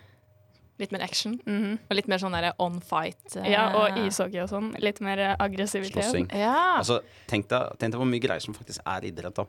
Litt 0.81 0.91
mer 0.91 1.03
action. 1.05 1.35
Mhm. 1.45 1.75
Og 1.89 1.95
litt 1.95 2.07
mer 2.09 2.17
sånn 2.17 2.33
der 2.33 2.53
on 2.57 2.79
fight. 2.81 3.35
eh, 3.37 3.51
Ja, 3.51 3.67
og 3.77 3.97
ishockey 4.01 4.39
og 4.41 4.49
sånn. 4.49 4.71
Litt 4.81 4.99
mer 5.01 5.19
eh, 5.19 5.35
aggressivitet. 5.39 6.03
Slåssing. 6.03 6.31
Ja. 6.33 6.77
Altså, 6.79 7.01
tenk 7.27 7.47
deg, 7.47 7.77
tenk 7.77 7.91
deg 7.93 7.99
hvor 8.01 8.09
mye 8.09 8.19
greier 8.23 8.41
som 8.41 8.53
faktisk 8.57 8.81
er 8.85 9.01
idrett, 9.05 9.35
da. 9.35 9.45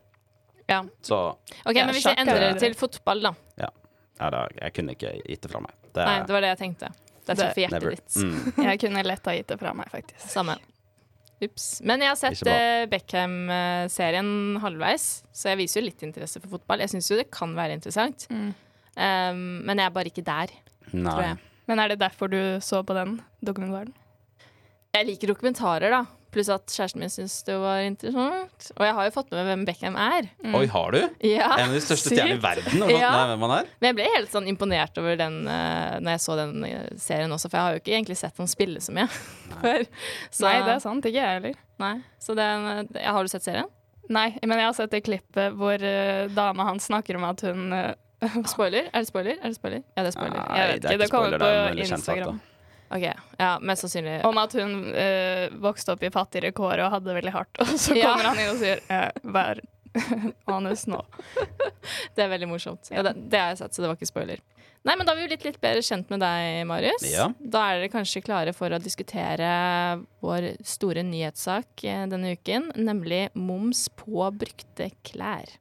ja. 0.69 0.83
Så 1.03 1.17
OK, 1.65 1.75
men 1.75 1.95
hvis 1.95 2.05
vi 2.05 2.11
er 2.13 2.21
endrer 2.21 2.53
det. 2.53 2.61
til 2.61 2.75
fotball, 2.75 3.23
da. 3.23 3.35
ja, 3.59 4.31
da, 4.31 4.47
jeg 4.61 4.73
kunne 4.75 4.93
ikke 4.95 5.15
gitt 5.27 5.41
det 5.43 5.51
fra 5.51 5.61
meg. 5.61 5.73
Det 5.95 6.05
Nei, 6.05 6.19
det 6.27 6.33
var 6.37 6.41
det 6.45 6.49
jeg 6.53 6.59
tenkte. 6.59 6.93
Det 7.25 7.39
er 7.39 7.53
for 7.55 7.61
hjertet 7.63 7.91
ditt. 7.97 8.15
Mm. 8.19 8.65
Jeg 8.69 8.81
kunne 8.81 9.03
lett 9.07 9.25
ha 9.27 9.33
gitt 9.33 9.47
det 9.49 9.59
fra 9.61 9.73
meg, 9.73 9.89
faktisk. 9.91 10.29
Samme. 10.29 10.57
Ups. 11.43 11.81
Men 11.83 12.01
jeg 12.05 12.09
har 12.13 12.19
sett 12.21 12.47
eh, 12.47 12.85
Beckham-serien 12.93 14.59
halvveis, 14.63 15.07
så 15.35 15.51
jeg 15.53 15.59
viser 15.63 15.81
jo 15.81 15.87
litt 15.89 16.05
interesse 16.07 16.41
for 16.43 16.55
fotball. 16.59 16.83
Jeg 16.85 16.93
syns 16.95 17.11
jo 17.11 17.19
det 17.19 17.31
kan 17.35 17.55
være 17.59 17.75
interessant, 17.79 18.27
Mm. 18.31 18.53
um, 18.97 19.41
men 19.67 19.79
jeg 19.83 19.87
er 19.87 19.97
bare 19.97 20.11
ikke 20.13 20.25
der, 20.27 20.53
tror 20.91 21.03
Nei. 21.09 21.23
jeg. 21.27 21.39
Men 21.71 21.79
er 21.79 21.89
det 21.93 21.99
derfor 22.03 22.29
du 22.31 22.39
så 22.61 22.83
på 22.87 22.95
den 22.95 23.21
dokumentaren? 23.45 23.93
Jeg 24.95 25.07
liker 25.09 25.31
dokumentarer, 25.33 25.91
da. 25.91 26.03
Pluss 26.33 26.49
at 26.49 26.65
kjæresten 26.73 27.03
min 27.03 27.11
syntes 27.13 27.35
det 27.45 27.55
var 27.61 27.83
interessant. 27.85 28.69
Og 28.79 28.85
jeg 28.87 28.95
har 28.97 29.05
jo 29.09 29.13
fått 29.13 29.29
med 29.35 29.39
meg 29.43 29.49
hvem 29.51 29.65
Beckham 29.69 29.97
er. 30.01 30.29
Oi, 30.57 30.63
har 30.73 30.95
du? 30.97 31.01
Ja, 31.29 31.51
En 31.61 31.69
av 31.69 31.75
de 31.77 31.83
største 31.85 32.09
stjernene 32.09 32.39
i 32.39 32.41
verden? 32.41 32.79
har 32.81 32.89
fått 32.89 32.95
Ja. 33.03 33.11
Nei, 33.13 33.27
hvem 33.35 33.45
han 33.45 33.53
er? 33.59 33.69
Men 33.83 33.89
jeg 33.91 33.97
ble 33.99 34.07
helt 34.15 34.33
sånn 34.33 34.49
imponert 34.49 34.97
over 35.03 35.19
den 35.21 35.37
uh, 35.45 35.99
når 36.01 36.15
jeg 36.17 36.23
så 36.25 36.37
den 36.41 36.55
eh, 36.65 36.87
serien 36.97 37.35
også, 37.37 37.51
for 37.53 37.59
jeg 37.61 37.67
har 37.67 37.77
jo 37.77 37.83
ikke 37.83 37.95
egentlig 37.99 38.17
sett 38.23 38.41
han 38.41 38.49
spille 38.49 38.81
så 38.81 38.95
mye 38.97 39.09
før. 39.63 39.85
Så, 40.31 40.47
Nei, 40.47 40.55
det 40.65 40.73
er 40.79 40.81
sant. 40.87 41.05
Ikke 41.13 41.21
jeg 41.21 41.37
heller. 41.41 41.59
nei. 41.85 41.95
Så 42.23 42.35
den, 42.39 42.89
ja, 42.97 43.13
Har 43.13 43.23
du 43.29 43.33
sett 43.33 43.45
serien? 43.45 43.69
Nei, 44.13 44.31
men 44.43 44.57
jeg 44.59 44.67
har 44.71 44.73
sett 44.81 44.91
det 44.97 45.03
klippet 45.07 45.53
hvor 45.61 45.77
uh, 45.85 46.31
dama 46.33 46.65
hans 46.73 46.89
snakker 46.89 47.21
om 47.21 47.29
at 47.29 47.45
hun 47.45 47.69
uh, 47.77 47.93
Spoiler? 48.47 48.87
Er 48.95 49.03
det 49.03 49.09
spoiler? 49.11 49.37
Er 49.43 49.51
det 49.51 49.57
spoiler? 49.59 49.81
Ja, 49.97 50.03
det 50.07 50.13
er 50.13 50.17
spoiler. 50.17 50.41
Nei, 50.47 50.59
Jeg 50.59 50.69
vet 50.73 50.83
det 50.83 50.89
er 50.89 50.93
ikke, 50.95 51.03
det 51.03 51.11
kommer 51.11 51.33
det 51.43 51.53
er 51.53 51.69
en 51.69 51.77
på 51.77 51.87
Instagram. 51.99 52.37
da. 52.39 52.52
Ok, 52.93 53.05
ja, 53.39 53.53
Mest 53.65 53.87
sannsynlig. 53.87 54.19
Om 54.29 54.39
at 54.43 54.53
hun 54.59 54.73
eh, 54.95 55.47
vokste 55.65 55.95
opp 55.95 56.03
i 56.05 56.11
fattigere 56.13 56.53
kår 56.57 56.83
og 56.85 56.91
hadde 56.99 57.09
det 57.11 57.19
veldig 57.23 57.33
hardt. 57.39 57.61
Og 57.65 57.71
så 57.81 57.97
Ja. 58.01 58.13
kommer 58.13 58.31
han 58.33 58.41
inn 58.43 58.51
og 58.53 58.61
sier 58.61 58.83
eh, 58.93 59.11
'vær 59.25 59.63
honest 60.51 60.89
nå'. 60.93 61.03
Det 62.17 62.25
er 62.25 62.29
veldig 62.33 62.49
morsomt. 62.53 62.91
Ja, 62.93 63.03
det, 63.07 63.15
det 63.33 63.41
har 63.41 63.53
jeg 63.55 63.63
sett, 63.63 63.75
så 63.77 63.83
det 63.85 63.89
var 63.93 63.97
ikke 64.01 64.11
spoiler. 64.13 64.41
Nei, 64.83 64.97
men 64.99 65.07
Da 65.07 65.13
er 65.13 65.17
vi 65.21 65.23
jo 65.29 65.31
litt, 65.31 65.45
litt 65.47 65.61
bedre 65.63 65.83
kjent 65.87 66.09
med 66.11 66.19
deg, 66.25 66.65
Marius. 66.67 67.05
Ja. 67.07 67.29
Da 67.39 67.61
er 67.71 67.79
dere 67.79 67.91
kanskje 67.93 68.23
klare 68.27 68.53
for 68.57 68.73
å 68.75 68.81
diskutere 68.83 69.51
vår 70.25 70.49
store 70.67 71.05
nyhetssak 71.07 71.85
eh, 71.87 72.05
denne 72.11 72.33
uken, 72.35 72.73
nemlig 72.83 73.29
moms 73.39 73.85
på 73.95 74.27
brukte 74.35 74.91
klær. 75.07 75.55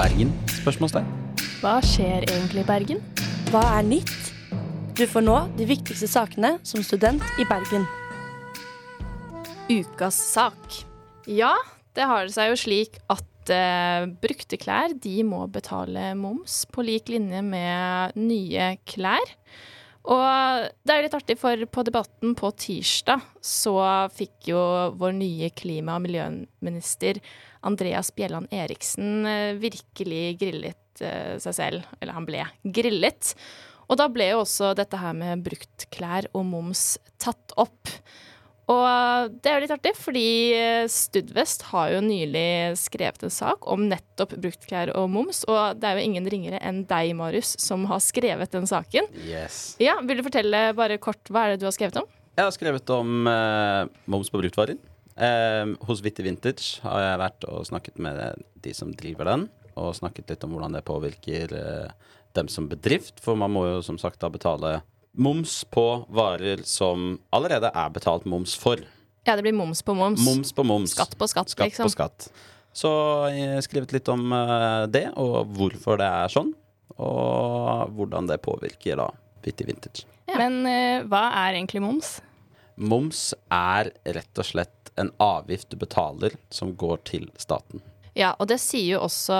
Bergen? 0.00 0.30
Spørsmålstegn. 0.62 1.08
Hva 1.60 1.74
skjer 1.84 2.24
egentlig 2.24 2.62
i 2.62 2.68
Bergen? 2.68 3.00
Hva 3.50 3.60
er 3.76 3.84
nytt? 3.84 4.30
Du 4.96 5.02
får 5.08 5.24
nå 5.26 5.34
de 5.58 5.66
viktigste 5.68 6.08
sakene 6.08 6.54
som 6.64 6.80
student 6.84 7.24
i 7.40 7.44
Bergen. 7.48 7.84
Ukas 9.68 10.16
sak. 10.30 10.78
Ja, 11.28 11.52
det 11.92 12.08
har 12.08 12.24
det 12.24 12.32
seg 12.32 12.48
jo 12.48 12.56
slik 12.62 12.96
at 13.12 13.52
eh, 13.52 14.08
brukte 14.22 14.56
klær 14.60 14.96
de 14.96 15.18
må 15.26 15.42
betale 15.52 16.14
moms 16.16 16.62
på 16.72 16.86
lik 16.86 17.12
linje 17.12 17.44
med 17.44 18.16
nye 18.16 18.72
klær. 18.88 19.36
Og 20.08 20.68
det 20.86 20.94
er 20.94 21.04
litt 21.04 21.14
artig, 21.16 21.36
for 21.36 21.60
på 21.68 21.84
debatten 21.84 22.32
på 22.38 22.48
tirsdag 22.56 23.20
så 23.44 23.76
fikk 24.14 24.48
jo 24.48 24.60
vår 24.96 25.12
nye 25.18 25.50
klima- 25.52 25.98
og 25.98 26.06
miljøminister 26.06 27.20
Andreas 27.68 28.08
Bjelland 28.16 28.48
Eriksen 28.54 29.26
eh, 29.28 29.58
virkelig 29.60 30.38
grillet 30.40 31.02
eh, 31.04 31.36
seg 31.42 31.56
selv. 31.56 31.90
Eller 32.00 32.16
han 32.16 32.28
ble 32.28 32.46
grillet. 32.64 33.34
Og 33.90 33.98
da 34.00 34.08
ble 34.08 34.30
jo 34.30 34.40
også 34.44 34.72
dette 34.78 34.96
her 35.02 35.12
med 35.18 35.44
bruktklær 35.44 36.30
og 36.32 36.46
moms 36.48 36.94
tatt 37.20 37.52
opp. 37.60 37.92
Og 38.70 39.32
det 39.42 39.50
er 39.50 39.56
jo 39.56 39.62
litt 39.64 39.74
artig, 39.74 39.92
fordi 39.98 40.26
eh, 40.54 40.84
Studvest 40.90 41.64
har 41.72 41.90
jo 41.96 42.02
nylig 42.04 42.76
skrevet 42.78 43.24
en 43.26 43.32
sak 43.34 43.66
om 43.70 43.88
nettopp 43.90 44.36
bruktklær 44.38 44.92
og 44.98 45.08
moms, 45.10 45.42
og 45.50 45.80
det 45.80 45.88
er 45.88 45.98
jo 45.98 46.06
ingen 46.06 46.28
ringere 46.30 46.60
enn 46.62 46.84
deg, 46.90 47.10
Marius, 47.18 47.56
som 47.62 47.88
har 47.90 48.02
skrevet 48.04 48.54
den 48.54 48.68
saken. 48.70 49.10
Yes. 49.26 49.74
Ja, 49.82 49.98
Vil 50.06 50.20
du 50.20 50.26
fortelle 50.26 50.68
bare 50.78 51.00
kort 51.02 51.32
hva 51.32 51.48
er 51.48 51.54
det 51.54 51.64
du 51.64 51.66
har 51.66 51.74
skrevet 51.74 51.98
om? 52.02 52.06
Jeg 52.38 52.46
har 52.46 52.54
skrevet 52.54 52.94
om 52.94 53.26
eh, 53.28 53.90
moms 54.10 54.30
på 54.30 54.38
bruktvarer. 54.40 54.78
Eh, 55.20 55.64
hos 55.88 56.04
Vitty 56.04 56.24
Vintage 56.24 56.84
har 56.84 57.02
jeg 57.04 57.22
vært 57.24 57.48
og 57.50 57.66
snakket 57.68 57.98
med 58.00 58.46
de 58.62 58.76
som 58.76 58.94
driver 58.94 59.32
den, 59.32 59.48
og 59.80 59.96
snakket 59.98 60.30
litt 60.30 60.46
om 60.46 60.54
hvordan 60.54 60.78
det 60.78 60.86
påvirker 60.86 61.56
eh, 61.58 62.14
dem 62.38 62.48
som 62.48 62.70
bedrift, 62.70 63.18
for 63.24 63.34
man 63.34 63.50
må 63.50 63.66
jo 63.66 63.82
som 63.82 63.98
sagt 63.98 64.22
da 64.22 64.30
betale 64.30 64.78
moms 65.12 65.64
på 65.64 66.06
varer 66.08 66.62
som 66.64 67.18
allerede 67.34 67.70
er 67.74 67.90
betalt 67.94 68.24
moms 68.28 68.54
for. 68.58 68.80
Ja, 69.26 69.36
det 69.36 69.44
blir 69.44 69.56
moms 69.56 69.82
på 69.82 69.94
moms. 69.94 70.22
Moms 70.24 70.52
på 70.52 70.64
moms. 70.64 70.94
Skatt 70.96 71.18
på 71.18 71.28
skatt, 71.28 71.52
Skatt 71.52 71.70
liksom. 71.70 71.90
på 71.90 71.96
skatt. 71.96 72.30
Så 72.72 72.90
jeg 73.34 73.56
har 73.56 73.64
skrevet 73.66 73.92
litt 73.96 74.08
om 74.12 74.30
eh, 74.32 74.86
det, 74.92 75.08
og 75.18 75.50
hvorfor 75.58 75.98
det 76.00 76.06
er 76.06 76.32
sånn. 76.32 76.52
Og 77.00 77.92
hvordan 77.96 78.28
det 78.30 78.40
påvirker 78.44 79.00
da 79.00 79.08
Vitty 79.44 79.66
Vintage. 79.66 80.04
Ja. 80.28 80.36
Men 80.38 80.60
uh, 80.68 81.06
hva 81.08 81.22
er 81.46 81.56
egentlig 81.56 81.80
moms? 81.82 82.18
Moms 82.76 83.30
er 83.50 83.90
rett 84.04 84.40
og 84.40 84.46
slett 84.46 84.92
en 85.00 85.10
avgift 85.22 85.70
du 85.72 85.78
betaler 85.80 86.36
som 86.52 86.74
går 86.76 87.00
til 87.08 87.26
staten. 87.40 87.82
Ja, 88.18 88.32
og 88.42 88.48
det 88.50 88.58
sier 88.58 88.96
jo 88.96 89.04
også 89.04 89.36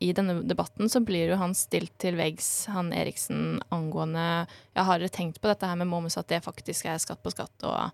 I 0.00 0.12
denne 0.16 0.38
debatten 0.48 0.88
så 0.88 1.02
blir 1.04 1.34
jo 1.34 1.38
han 1.40 1.52
stilt 1.58 1.92
til 2.00 2.16
veggs, 2.16 2.66
han 2.72 2.92
Eriksen, 2.96 3.58
angående 3.74 4.46
Ja, 4.74 4.86
har 4.88 5.04
tenkt 5.12 5.40
på 5.42 5.50
dette 5.50 5.68
her 5.68 5.76
med 5.76 5.90
Momus, 5.90 6.16
at 6.20 6.30
det 6.32 6.44
faktisk 6.44 6.88
er 6.88 7.02
skatt 7.02 7.22
på 7.22 7.32
skatt, 7.34 7.54
og 7.68 7.92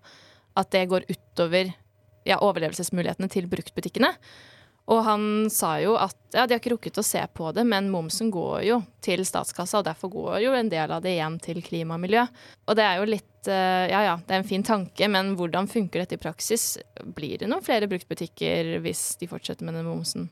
at 0.59 0.71
det 0.71 0.87
går 0.91 1.07
utover 1.11 1.73
ja, 2.27 2.39
overlevelsesmulighetene 2.39 3.29
til 3.31 3.49
bruktbutikkene? 3.51 4.13
Og 4.89 5.03
han 5.05 5.23
sa 5.53 5.75
jo 5.81 5.93
at 5.99 6.17
ja, 6.33 6.47
de 6.47 6.55
har 6.55 6.59
ikke 6.59 6.73
rukket 6.73 6.97
å 6.97 7.05
se 7.05 7.21
på 7.35 7.51
det, 7.55 7.63
men 7.67 7.91
momsen 7.93 8.31
går 8.33 8.63
jo 8.65 8.79
til 9.03 9.23
statskassa, 9.27 9.79
og 9.79 9.87
derfor 9.87 10.11
går 10.13 10.39
jo 10.45 10.55
en 10.57 10.71
del 10.71 10.91
av 10.91 11.03
det 11.03 11.13
igjen 11.15 11.37
til 11.43 11.61
klima 11.65 11.97
og 11.97 12.03
miljø. 12.03 12.25
Og 12.65 12.77
det 12.79 12.87
er 12.87 12.99
jo 12.99 13.09
litt 13.09 13.51
eh, 13.51 13.87
Ja 13.91 14.01
ja, 14.07 14.17
det 14.25 14.35
er 14.35 14.41
en 14.41 14.49
fin 14.49 14.65
tanke, 14.65 15.07
men 15.11 15.35
hvordan 15.39 15.69
funker 15.71 16.03
dette 16.03 16.17
i 16.17 16.21
praksis? 16.21 16.75
Blir 17.03 17.37
det 17.41 17.51
noen 17.51 17.65
flere 17.65 17.89
bruktbutikker 17.91 18.77
hvis 18.83 19.05
de 19.21 19.29
fortsetter 19.31 19.67
med 19.67 19.77
den 19.77 19.87
momsen? 19.89 20.29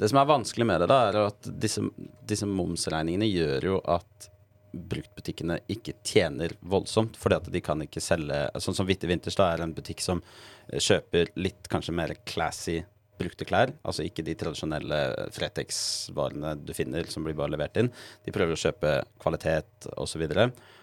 Det 0.00 0.08
som 0.08 0.18
er 0.18 0.28
vanskelig 0.28 0.66
med 0.66 0.80
det, 0.80 0.90
da, 0.90 1.00
er 1.10 1.22
at 1.26 1.48
disse, 1.60 1.84
disse 2.26 2.48
momsregningene 2.48 3.28
gjør 3.28 3.66
jo 3.68 3.80
at 3.84 4.30
bruktbutikkene 4.70 5.58
ikke 5.70 5.96
tjener 6.06 6.54
voldsomt, 6.60 7.18
fordi 7.18 7.36
at 7.40 7.50
de 7.52 7.62
kan 7.64 7.82
ikke 7.82 8.02
selge 8.02 8.38
Sånn 8.62 8.76
som 8.76 8.86
Vitte 8.88 9.08
Winters 9.10 9.36
da 9.38 9.50
er 9.52 9.64
en 9.64 9.74
butikk 9.74 10.02
som 10.04 10.22
kjøper 10.70 11.32
litt 11.42 11.68
kanskje 11.70 11.94
mer 11.96 12.14
classy 12.24 12.78
brukte 13.20 13.46
klær. 13.48 13.72
Altså 13.86 14.04
ikke 14.06 14.24
de 14.26 14.34
tradisjonelle 14.38 14.98
Fretex-varene 15.36 16.54
du 16.64 16.72
finner 16.76 17.08
som 17.12 17.26
blir 17.26 17.36
bare 17.38 17.54
levert 17.54 17.78
inn. 17.80 17.92
De 18.26 18.34
prøver 18.34 18.56
å 18.56 18.60
kjøpe 18.60 18.96
kvalitet 19.22 19.88
osv. 20.00 20.26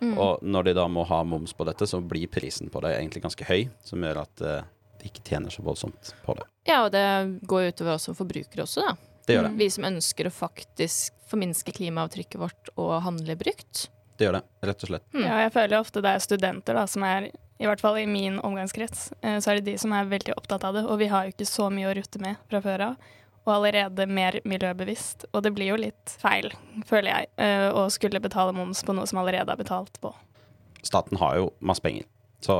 Mm. 0.02 0.14
Og 0.14 0.46
når 0.46 0.70
de 0.70 0.78
da 0.80 0.88
må 0.92 1.06
ha 1.10 1.24
moms 1.28 1.56
på 1.58 1.68
dette, 1.68 1.90
så 1.90 2.02
blir 2.04 2.32
prisen 2.32 2.72
på 2.74 2.84
det 2.86 2.96
egentlig 2.98 3.26
ganske 3.26 3.50
høy, 3.50 3.68
som 3.86 4.04
gjør 4.04 4.24
at 4.24 4.46
eh, 4.46 4.72
de 5.02 5.12
ikke 5.12 5.26
tjener 5.28 5.54
så 5.54 5.66
voldsomt 5.66 6.14
på 6.26 6.38
det. 6.38 6.48
Ja, 6.70 6.84
og 6.86 6.94
det 6.96 7.06
går 7.48 7.68
jo 7.68 7.76
utover 7.76 7.96
oss 7.96 8.08
som 8.10 8.18
forbrukere 8.18 8.66
også, 8.66 8.86
da. 8.86 8.96
Det 9.28 9.36
gjør 9.36 9.50
det. 9.50 9.58
Vi 9.60 9.68
som 9.74 9.88
ønsker 9.90 10.30
å 10.30 10.34
faktisk 10.34 11.16
forminske 11.28 11.74
klimaavtrykket 11.76 12.40
vårt 12.40 12.70
og 12.80 12.94
handle 13.04 13.36
brukt. 13.40 13.88
Det 14.18 14.26
gjør 14.26 14.40
det, 14.40 14.44
rett 14.70 14.84
og 14.86 14.92
slett. 14.92 15.06
Mm. 15.14 15.26
Ja, 15.26 15.36
jeg 15.46 15.54
føler 15.54 15.80
ofte 15.80 16.02
det 16.02 16.14
er 16.16 16.24
studenter 16.24 16.78
da, 16.80 16.86
som 16.90 17.06
er, 17.06 17.30
i 17.62 17.70
hvert 17.70 17.82
fall 17.84 18.00
i 18.02 18.08
min 18.10 18.40
omgangskrets, 18.46 19.12
eh, 19.22 19.38
så 19.44 19.52
er 19.52 19.60
det 19.60 19.72
de 19.72 19.78
som 19.82 19.94
er 19.94 20.10
veldig 20.10 20.36
opptatt 20.38 20.66
av 20.68 20.78
det. 20.78 20.86
Og 20.90 21.00
vi 21.02 21.10
har 21.12 21.28
jo 21.28 21.36
ikke 21.36 21.50
så 21.50 21.70
mye 21.74 21.92
å 21.92 21.96
rutte 21.98 22.22
med 22.24 22.42
fra 22.50 22.62
før 22.66 22.90
av. 22.92 23.10
Og 23.48 23.54
allerede 23.54 24.10
mer 24.12 24.42
miljøbevisst. 24.44 25.30
Og 25.32 25.46
det 25.46 25.54
blir 25.56 25.70
jo 25.72 25.80
litt 25.80 26.18
feil, 26.20 26.50
føler 26.90 27.14
jeg, 27.14 27.30
eh, 27.40 27.70
å 27.72 27.86
skulle 27.94 28.20
betale 28.24 28.56
moms 28.58 28.84
på 28.84 28.96
noe 28.98 29.08
som 29.08 29.22
allerede 29.22 29.54
er 29.54 29.62
betalt 29.62 30.02
på. 30.04 30.12
Staten 30.84 31.20
har 31.22 31.38
jo 31.40 31.52
masse 31.64 31.84
penger, 31.84 32.04
så 32.44 32.58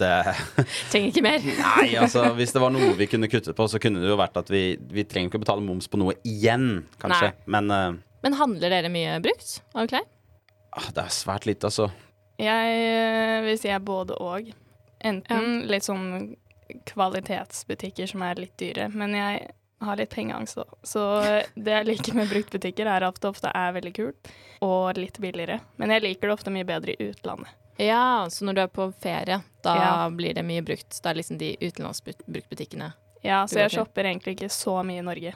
det 0.00 0.10
Trenger 0.90 1.10
ikke 1.12 1.24
mer. 1.24 1.44
Nei, 1.44 1.88
altså 2.00 2.24
hvis 2.38 2.54
det 2.56 2.62
var 2.62 2.72
noe 2.74 2.92
vi 2.98 3.08
kunne 3.10 3.28
kuttet 3.30 3.56
på, 3.56 3.66
så 3.70 3.80
kunne 3.82 4.02
det 4.02 4.10
jo 4.10 4.18
vært 4.20 4.38
at 4.40 4.50
vi, 4.52 4.64
vi 4.90 5.04
trenger 5.08 5.30
ikke 5.30 5.40
å 5.40 5.44
betale 5.44 5.64
moms 5.64 5.90
på 5.90 6.00
noe 6.00 6.16
igjen, 6.26 6.86
kanskje. 7.02 7.34
Men 7.50 7.70
uh, 7.70 7.98
Men 8.24 8.38
handler 8.40 8.72
dere 8.72 8.92
mye 8.92 9.18
brukt 9.24 9.60
av 9.76 9.90
klær? 9.92 10.08
Ah, 10.72 10.90
det 10.94 11.04
er 11.04 11.14
svært 11.14 11.46
lite, 11.46 11.70
altså. 11.70 11.90
Jeg 12.40 12.76
eh, 12.80 13.40
vil 13.44 13.58
si 13.60 13.68
jeg 13.68 13.84
både 13.84 14.16
og. 14.20 14.50
Enten 15.04 15.66
litt 15.68 15.84
sånn 15.86 16.36
kvalitetsbutikker 16.86 18.06
som 18.06 18.22
er 18.22 18.40
litt 18.40 18.56
dyre, 18.60 18.88
men 18.92 19.14
jeg 19.16 19.48
har 19.80 19.96
litt 19.96 20.12
pengeangst 20.12 20.60
òg. 20.60 20.74
Så 20.86 21.02
det 21.56 21.72
jeg 21.72 21.88
liker 21.88 22.16
med 22.18 22.28
bruktbutikker, 22.30 22.88
er 22.88 23.06
at 23.06 23.20
det 23.20 23.30
ofte 23.30 23.52
er 23.56 23.72
veldig 23.76 23.92
kult 23.96 24.30
og 24.64 24.98
litt 25.00 25.18
billigere. 25.22 25.60
Men 25.80 25.94
jeg 25.94 26.04
liker 26.04 26.28
det 26.28 26.36
ofte 26.36 26.52
mye 26.54 26.68
bedre 26.68 26.94
i 26.96 27.10
utlandet. 27.10 27.56
Ja, 27.80 28.26
så 28.28 28.44
når 28.44 28.58
du 28.58 28.60
er 28.66 28.72
på 28.76 28.90
ferie, 29.00 29.38
da 29.64 29.74
Ja. 29.76 29.92
blir 30.12 30.34
det 30.36 30.44
mye 30.44 30.60
brukt. 30.62 31.00
Da 31.02 31.10
er 31.10 31.14
liksom 31.14 31.38
de 31.38 31.56
utenlandsbruktbutikkene. 31.62 32.92
Ja, 33.24 33.46
så 33.46 33.60
jeg 33.60 33.70
shopper 33.72 34.04
egentlig 34.04 34.36
ikke 34.36 34.50
så 34.52 34.82
mye 34.84 35.00
i 35.00 35.04
Norge. 35.06 35.32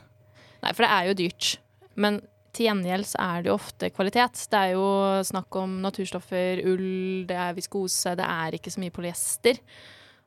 Nei, 0.62 0.72
for 0.72 0.84
det 0.84 0.90
er 0.90 1.08
jo 1.08 1.14
dyrt. 1.14 1.58
Men 1.96 2.20
til 2.54 2.68
gjengjeld 2.68 3.08
så 3.08 3.20
er 3.24 3.42
det 3.42 3.50
jo 3.50 3.56
ofte 3.58 3.90
kvalitet. 3.94 4.44
Det 4.50 4.60
er 4.60 4.74
jo 4.76 4.86
snakk 5.26 5.58
om 5.60 5.80
naturstoffer, 5.84 6.62
ull, 6.70 7.24
det 7.28 7.36
er 7.38 7.56
viskose, 7.56 8.14
det 8.18 8.28
er 8.28 8.56
ikke 8.56 8.72
så 8.72 8.82
mye 8.82 8.94
polyester. 8.94 9.58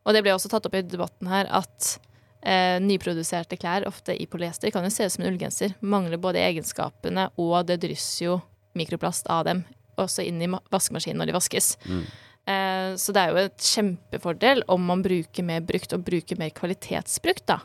Og 0.08 0.16
det 0.16 0.24
ble 0.24 0.36
også 0.36 0.52
tatt 0.52 0.68
opp 0.68 0.78
i 0.78 0.84
debatten 0.88 1.30
her 1.32 1.50
at 1.52 1.98
eh, 2.44 2.78
nyproduserte 2.84 3.60
klær, 3.60 3.88
ofte 3.90 4.16
i 4.16 4.28
polyester, 4.30 4.72
kan 4.72 4.86
jo 4.88 4.94
se 4.94 5.08
ut 5.08 5.16
som 5.16 5.26
en 5.26 5.32
ullgenser. 5.34 5.76
Mangler 5.82 6.22
både 6.22 6.44
egenskapene, 6.44 7.30
og 7.42 7.58
det 7.68 7.82
drysser 7.84 8.30
jo 8.30 8.38
mikroplast 8.78 9.28
av 9.34 9.48
dem 9.48 9.66
også 9.98 10.24
inn 10.28 10.44
i 10.46 10.50
vaskemaskinen 10.72 11.18
når 11.24 11.32
de 11.32 11.38
vaskes. 11.40 11.74
Eh, 12.48 12.92
så 13.02 13.16
det 13.16 13.24
er 13.24 13.34
jo 13.34 13.42
et 13.42 13.72
kjempefordel 13.74 14.62
om 14.72 14.86
man 14.88 15.02
bruker 15.04 15.44
mer 15.44 15.66
brukt, 15.68 15.96
og 15.98 16.06
bruker 16.08 16.40
mer 16.40 16.54
kvalitetsbrukt, 16.56 17.48
da. 17.50 17.60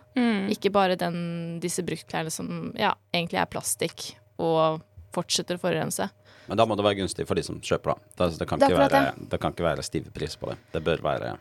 Ikke 0.51 0.73
bare 0.75 0.97
den, 0.99 1.61
disse 1.63 1.85
bruktklærne 1.87 2.33
som 2.35 2.73
ja, 2.79 2.95
egentlig 3.15 3.43
er 3.43 3.53
plastikk 3.53 4.13
og 4.43 4.83
fortsetter 5.13 5.59
å 5.59 5.63
forurense. 5.63 6.09
Men 6.47 6.59
da 6.59 6.67
må 6.67 6.77
det 6.77 6.85
være 6.85 7.01
gunstig 7.03 7.27
for 7.29 7.39
de 7.39 7.45
som 7.47 7.61
kjøper, 7.63 7.95
da. 7.95 8.27
Det, 8.27 8.39
det, 8.41 8.49
kan, 8.51 8.63
ikke 8.63 8.81
være, 8.81 9.03
det 9.31 9.41
kan 9.41 9.55
ikke 9.55 9.67
være 9.67 9.85
stive 9.87 10.13
pris 10.15 10.35
på 10.41 10.51
det. 10.51 10.59
Det 10.75 10.83
bør 10.85 11.05
være 11.05 11.37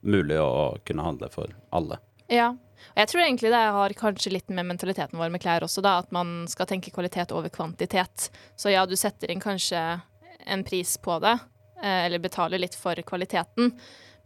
mulig 0.00 0.40
å 0.40 0.76
kunne 0.86 1.04
handle 1.06 1.30
for 1.32 1.52
alle. 1.76 2.00
Ja. 2.30 2.50
Og 2.94 3.00
jeg 3.02 3.10
tror 3.10 3.22
egentlig 3.22 3.52
det 3.52 3.60
har 3.76 3.94
kanskje 3.98 4.32
litt 4.32 4.52
med 4.52 4.66
mentaliteten 4.68 5.18
vår 5.20 5.32
med 5.34 5.42
klær 5.42 5.66
også, 5.66 5.84
da. 5.84 5.98
At 6.00 6.12
man 6.14 6.46
skal 6.50 6.68
tenke 6.70 6.92
kvalitet 6.94 7.34
over 7.36 7.52
kvantitet. 7.52 8.30
Så 8.56 8.72
ja, 8.72 8.86
du 8.88 8.96
setter 8.98 9.30
inn 9.30 9.42
kanskje 9.42 9.82
en 10.50 10.64
pris 10.64 10.96
på 11.02 11.18
det, 11.22 11.36
eh, 11.82 12.06
eller 12.06 12.22
betaler 12.22 12.62
litt 12.62 12.78
for 12.78 12.96
kvaliteten. 13.06 13.74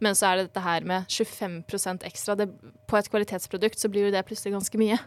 Men 0.03 0.15
så 0.15 0.29
er 0.29 0.37
det 0.37 0.49
dette 0.49 0.63
her 0.63 0.87
med 0.87 1.11
25 1.11 2.03
ekstra. 2.07 2.35
Det, 2.39 2.49
på 2.87 2.97
et 2.97 3.11
kvalitetsprodukt 3.11 3.79
så 3.79 3.91
blir 3.91 4.07
jo 4.07 4.15
det 4.15 4.25
plutselig 4.27 4.55
ganske 4.55 4.79
mye. 4.79 4.99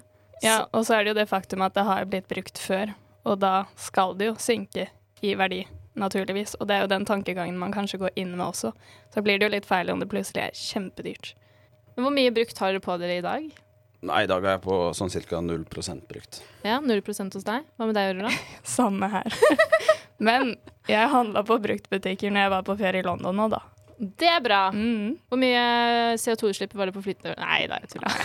Ja, 0.44 0.62
og 0.72 0.86
så 0.86 0.96
er 0.96 1.04
det 1.04 1.12
jo 1.12 1.18
det 1.18 1.28
faktum 1.30 1.64
at 1.66 1.74
det 1.74 1.84
har 1.88 2.06
blitt 2.08 2.28
brukt 2.30 2.60
før, 2.62 2.92
og 3.28 3.40
da 3.42 3.66
skal 3.78 4.16
det 4.18 4.30
jo 4.30 4.38
synke 4.40 4.88
i 5.24 5.34
verdi, 5.38 5.62
naturligvis. 5.98 6.56
Og 6.58 6.68
det 6.70 6.76
er 6.76 6.84
jo 6.84 6.92
den 6.94 7.06
tankegangen 7.08 7.58
man 7.60 7.74
kanskje 7.74 8.00
går 8.02 8.16
inn 8.20 8.34
med 8.36 8.46
også. 8.46 8.72
Så 9.14 9.24
blir 9.24 9.38
det 9.38 9.48
jo 9.48 9.54
litt 9.56 9.68
feil 9.68 9.90
om 9.92 10.02
det 10.02 10.10
plutselig 10.10 10.46
er 10.46 10.56
kjempedyrt. 10.56 11.34
Men 11.96 12.06
hvor 12.06 12.14
mye 12.14 12.34
brukt 12.34 12.60
har 12.62 12.74
dere 12.74 12.84
på 12.84 12.98
dere 13.00 13.18
i 13.18 13.24
dag? 13.24 13.48
Nei, 14.06 14.20
i 14.22 14.28
dag 14.30 14.44
er 14.44 14.54
jeg 14.54 14.62
på 14.62 14.76
sånn 14.94 15.10
ca. 15.10 15.40
0% 15.42 16.04
brukt. 16.06 16.40
Ja, 16.62 16.76
0% 16.78 17.34
hos 17.34 17.46
deg. 17.46 17.64
Hva 17.74 17.88
med 17.88 17.98
deg, 17.98 18.12
Aurora? 18.12 18.30
Samme 18.78 19.08
her. 19.10 19.34
Men 20.28 20.54
jeg 20.90 21.10
handla 21.10 21.42
på 21.46 21.58
bruktbutikker 21.62 22.30
når 22.30 22.46
jeg 22.46 22.54
var 22.54 22.68
på 22.68 22.78
ferie 22.78 23.02
i 23.02 23.06
London 23.06 23.34
nå, 23.38 23.48
da. 23.50 23.64
Det 23.98 24.28
er 24.30 24.42
bra. 24.42 24.60
Mm. 24.70 25.16
Hvor 25.28 25.40
mye 25.40 25.62
CO2-utslipp 26.22 26.74
var 26.78 26.90
det 26.90 26.94
på 26.94 27.02
flytende 27.02 27.34
Nei 27.40 27.64
da, 27.70 27.80
jeg 27.82 27.96
tuller. 27.96 28.18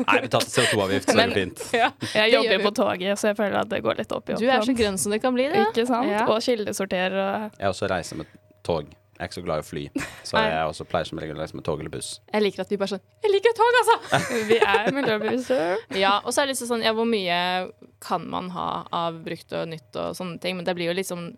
Nei, 0.00 0.20
vi 0.24 0.30
tatt 0.32 0.48
CO2-avgift, 0.48 1.10
så 1.10 1.18
er 1.18 1.20
går 1.20 1.34
det 1.34 1.42
fint. 1.42 1.64
Ja, 1.76 1.90
Jeg 2.14 2.32
jobber 2.32 2.54
jo 2.54 2.62
på 2.64 2.72
toget, 2.78 3.20
så 3.20 3.32
jeg 3.32 3.38
føler 3.40 3.58
at 3.60 3.72
det 3.72 3.82
går 3.84 4.00
litt 4.00 4.14
opp 4.16 4.30
i 4.30 4.36
opp. 4.36 4.40
Du 4.40 4.48
er 4.48 4.64
så 4.64 4.76
grønn 4.78 4.96
som 5.00 5.12
det 5.12 5.20
kan 5.24 5.36
bli, 5.36 5.50
det. 5.52 5.66
Ikke 5.68 5.84
sant? 5.88 6.08
Ja. 6.08 6.24
Og 6.32 6.40
kildesorterer 6.44 7.18
og 7.24 7.60
Jeg 7.60 7.74
også 7.74 7.90
reiser 7.92 8.22
med 8.22 8.32
tog. 8.64 8.88
Jeg 9.18 9.24
er 9.24 9.30
ikke 9.32 9.34
så 9.40 9.42
glad 9.42 9.58
i 9.58 9.62
å 9.64 9.66
fly, 9.66 9.80
så 10.22 10.40
jeg 10.46 10.66
også 10.70 10.84
pleier 10.86 11.08
som 11.08 11.18
regel 11.18 11.34
å 11.34 11.40
reise 11.42 11.56
med 11.58 11.64
tog 11.66 11.80
eller 11.82 11.90
buss. 11.90 12.12
Jeg 12.30 12.44
liker 12.44 12.62
at 12.62 12.70
vi 12.70 12.76
bare 12.78 12.92
sånn 12.92 13.00
Jeg 13.26 13.32
liker 13.32 13.56
tog, 13.58 13.78
altså! 13.80 14.20
Vi 14.46 14.58
er 14.62 14.90
miljøbevisste. 14.94 15.56
ja, 16.04 16.12
og 16.22 16.30
så 16.30 16.44
er 16.44 16.46
det 16.46 16.54
liksom 16.54 16.70
sånn 16.70 16.84
Ja, 16.86 16.92
hvor 16.94 17.08
mye 17.08 17.38
kan 18.04 18.28
man 18.30 18.52
ha 18.54 18.68
av 18.94 19.18
brukt 19.24 19.56
og 19.58 19.72
nytt 19.72 19.98
og 19.98 20.14
sånne 20.14 20.38
ting? 20.38 20.54
Men 20.54 20.68
det 20.68 20.76
blir 20.78 20.92
jo 20.92 21.04
sånn 21.08 21.32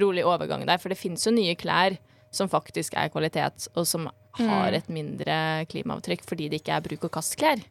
rolig 0.00 0.24
overgang 0.24 0.64
der, 0.64 0.80
for 0.80 0.88
det 0.88 0.96
fins 1.00 1.28
jo 1.28 1.34
nye 1.36 1.52
klær 1.60 1.98
som 2.30 2.50
faktisk 2.50 2.96
er 2.98 3.10
kvalitet, 3.12 3.68
og 3.74 3.86
som 3.88 4.08
har 4.38 4.76
et 4.76 4.88
mindre 4.92 5.66
klimaavtrykk 5.70 6.24
fordi 6.28 6.48
det 6.52 6.62
ikke 6.62 6.76
er 6.76 6.84
bruk 6.84 7.08
og 7.08 7.14
kast-klær. 7.18 7.62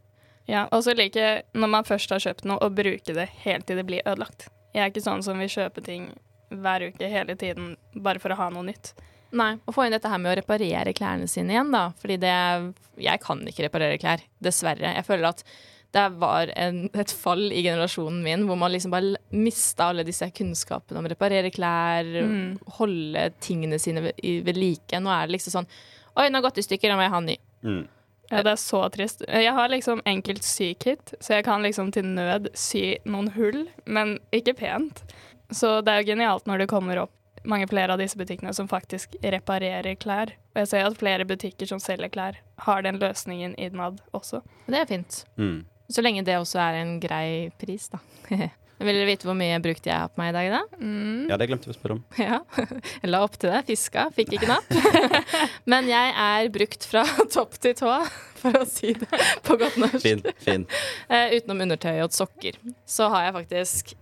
Ja, 0.47 0.65
og 0.71 0.83
så 0.85 0.95
liker 0.95 1.23
jeg 1.23 1.43
når 1.59 1.71
man 1.73 1.87
først 1.87 2.11
har 2.13 2.23
kjøpt 2.23 2.47
noe, 2.47 2.59
å 2.63 2.71
bruke 2.71 3.15
det 3.15 3.27
helt 3.43 3.67
til 3.67 3.79
det 3.79 3.85
blir 3.87 4.05
ødelagt. 4.07 4.47
Jeg 4.73 4.83
er 4.83 4.91
ikke 4.91 5.03
sånn 5.03 5.23
som 5.25 5.39
vil 5.41 5.51
kjøpe 5.51 5.83
ting 5.83 6.09
hver 6.53 6.87
uke 6.87 7.09
hele 7.11 7.35
tiden 7.39 7.75
bare 7.95 8.21
for 8.23 8.31
å 8.31 8.39
ha 8.39 8.49
noe 8.53 8.67
nytt. 8.69 8.93
Nei, 9.35 9.57
å 9.67 9.73
få 9.75 9.83
inn 9.83 9.91
dette 9.91 10.07
her 10.07 10.21
med 10.23 10.31
å 10.31 10.37
reparere 10.39 10.93
klærne 10.95 11.27
sine 11.27 11.51
igjen, 11.51 11.73
da. 11.75 11.89
Fordi 11.99 12.15
det 12.21 12.35
Jeg 12.97 13.21
kan 13.21 13.43
ikke 13.45 13.67
reparere 13.67 13.97
klær, 14.01 14.23
dessverre. 14.41 14.93
Jeg 14.95 15.05
føler 15.05 15.29
at 15.29 15.43
det 15.95 16.05
var 16.19 16.51
en, 16.59 16.81
et 16.93 17.11
fall 17.15 17.47
i 17.51 17.61
generasjonen 17.63 18.19
min 18.23 18.45
hvor 18.47 18.59
man 18.59 18.73
liksom 18.73 18.91
bare 18.93 19.15
mista 19.31 19.89
alle 19.91 20.05
disse 20.07 20.27
kunnskapene 20.35 20.99
om 20.99 21.07
å 21.07 21.11
reparere 21.13 21.51
klær, 21.53 22.09
holde 22.79 23.29
tingene 23.43 23.79
sine 23.81 24.09
ved, 24.09 24.25
ved 24.45 24.59
like. 24.59 24.99
Nå 24.99 25.13
er 25.13 25.27
det 25.27 25.37
liksom 25.37 25.59
sånn 25.59 25.69
Oi, 26.17 26.25
den 26.25 26.33
har 26.33 26.41
gått 26.47 26.57
i 26.57 26.65
stykker, 26.65 26.89
da 26.89 26.95
må 26.97 27.03
jeg 27.05 27.13
ha 27.13 27.17
en 27.21 27.27
ny. 27.29 27.35
Mm. 27.61 27.81
Ja, 28.31 28.39
det 28.43 28.55
er 28.55 28.59
så 28.59 28.79
trist. 28.89 29.21
Jeg 29.29 29.53
har 29.53 29.69
liksom 29.69 30.01
enkelt 30.09 30.43
sykit, 30.43 31.13
så 31.21 31.37
jeg 31.37 31.45
kan 31.45 31.61
liksom 31.61 31.91
til 31.93 32.07
nød 32.09 32.49
sy 32.57 32.97
noen 33.05 33.29
hull, 33.35 33.67
men 33.85 34.17
ikke 34.35 34.55
pent. 34.57 35.03
Så 35.53 35.77
det 35.85 35.93
er 35.93 36.01
jo 36.01 36.09
genialt 36.09 36.49
når 36.49 36.63
det 36.63 36.69
kommer 36.71 37.03
opp 37.05 37.13
mange 37.47 37.69
flere 37.69 37.93
av 37.93 38.01
disse 38.01 38.17
butikkene 38.19 38.51
som 38.53 38.67
faktisk 38.67 39.15
reparerer 39.23 39.95
klær. 40.01 40.33
Og 40.53 40.63
jeg 40.63 40.71
ser 40.73 40.89
at 40.89 40.99
flere 40.99 41.25
butikker 41.27 41.69
som 41.69 41.79
selger 41.79 42.11
klær, 42.11 42.41
har 42.65 42.83
den 42.83 42.99
løsningen 42.99 43.55
innad 43.55 44.01
også. 44.17 44.41
Det 44.67 44.81
er 44.81 44.89
fint. 44.89 45.21
Mm. 45.37 45.61
Så 45.91 46.03
lenge 46.03 46.23
det 46.27 46.37
også 46.39 46.59
er 46.61 46.81
en 46.81 46.97
grei 47.03 47.49
pris, 47.59 47.89
da. 47.93 48.01
Vil 48.77 48.93
dere 48.93 49.07
vite 49.09 49.25
hvor 49.25 49.33
mye 49.33 49.57
brukt 49.61 49.87
jeg 49.89 49.97
har 49.97 50.11
på 50.13 50.21
meg 50.21 50.29
i 50.29 50.35
dag, 50.35 50.51
da? 50.53 50.59
Mm. 50.77 51.23
Ja, 51.31 51.37
det 51.41 51.47
glemte 51.49 51.65
vi 51.69 51.73
å 51.73 51.77
spørre 51.77 51.95
om. 51.97 52.03
Ja. 52.27 52.41
Jeg 53.01 53.09
la 53.09 53.23
opp 53.25 53.37
til 53.41 53.49
det. 53.49 53.63
Fiska. 53.65 54.07
Fikk 54.13 54.35
ikke 54.37 54.49
napp. 54.51 54.69
Men 55.71 55.89
jeg 55.89 56.13
er 56.13 56.49
brukt 56.53 56.85
fra 56.85 57.01
topp 57.33 57.57
til 57.63 57.73
tå, 57.79 57.95
for 58.37 58.59
å 58.61 58.65
si 58.69 58.93
det 58.99 59.09
på 59.47 59.57
godt 59.57 59.79
norsk. 59.81 60.03
Fin. 60.03 60.21
fin. 60.43 60.67
Eh, 61.09 61.39
utenom 61.39 61.65
undertøy 61.65 62.03
og 62.05 62.13
sokker. 62.13 62.59
Så 62.85 63.09
har 63.13 63.25
jeg 63.29 63.37
faktisk 63.39 63.95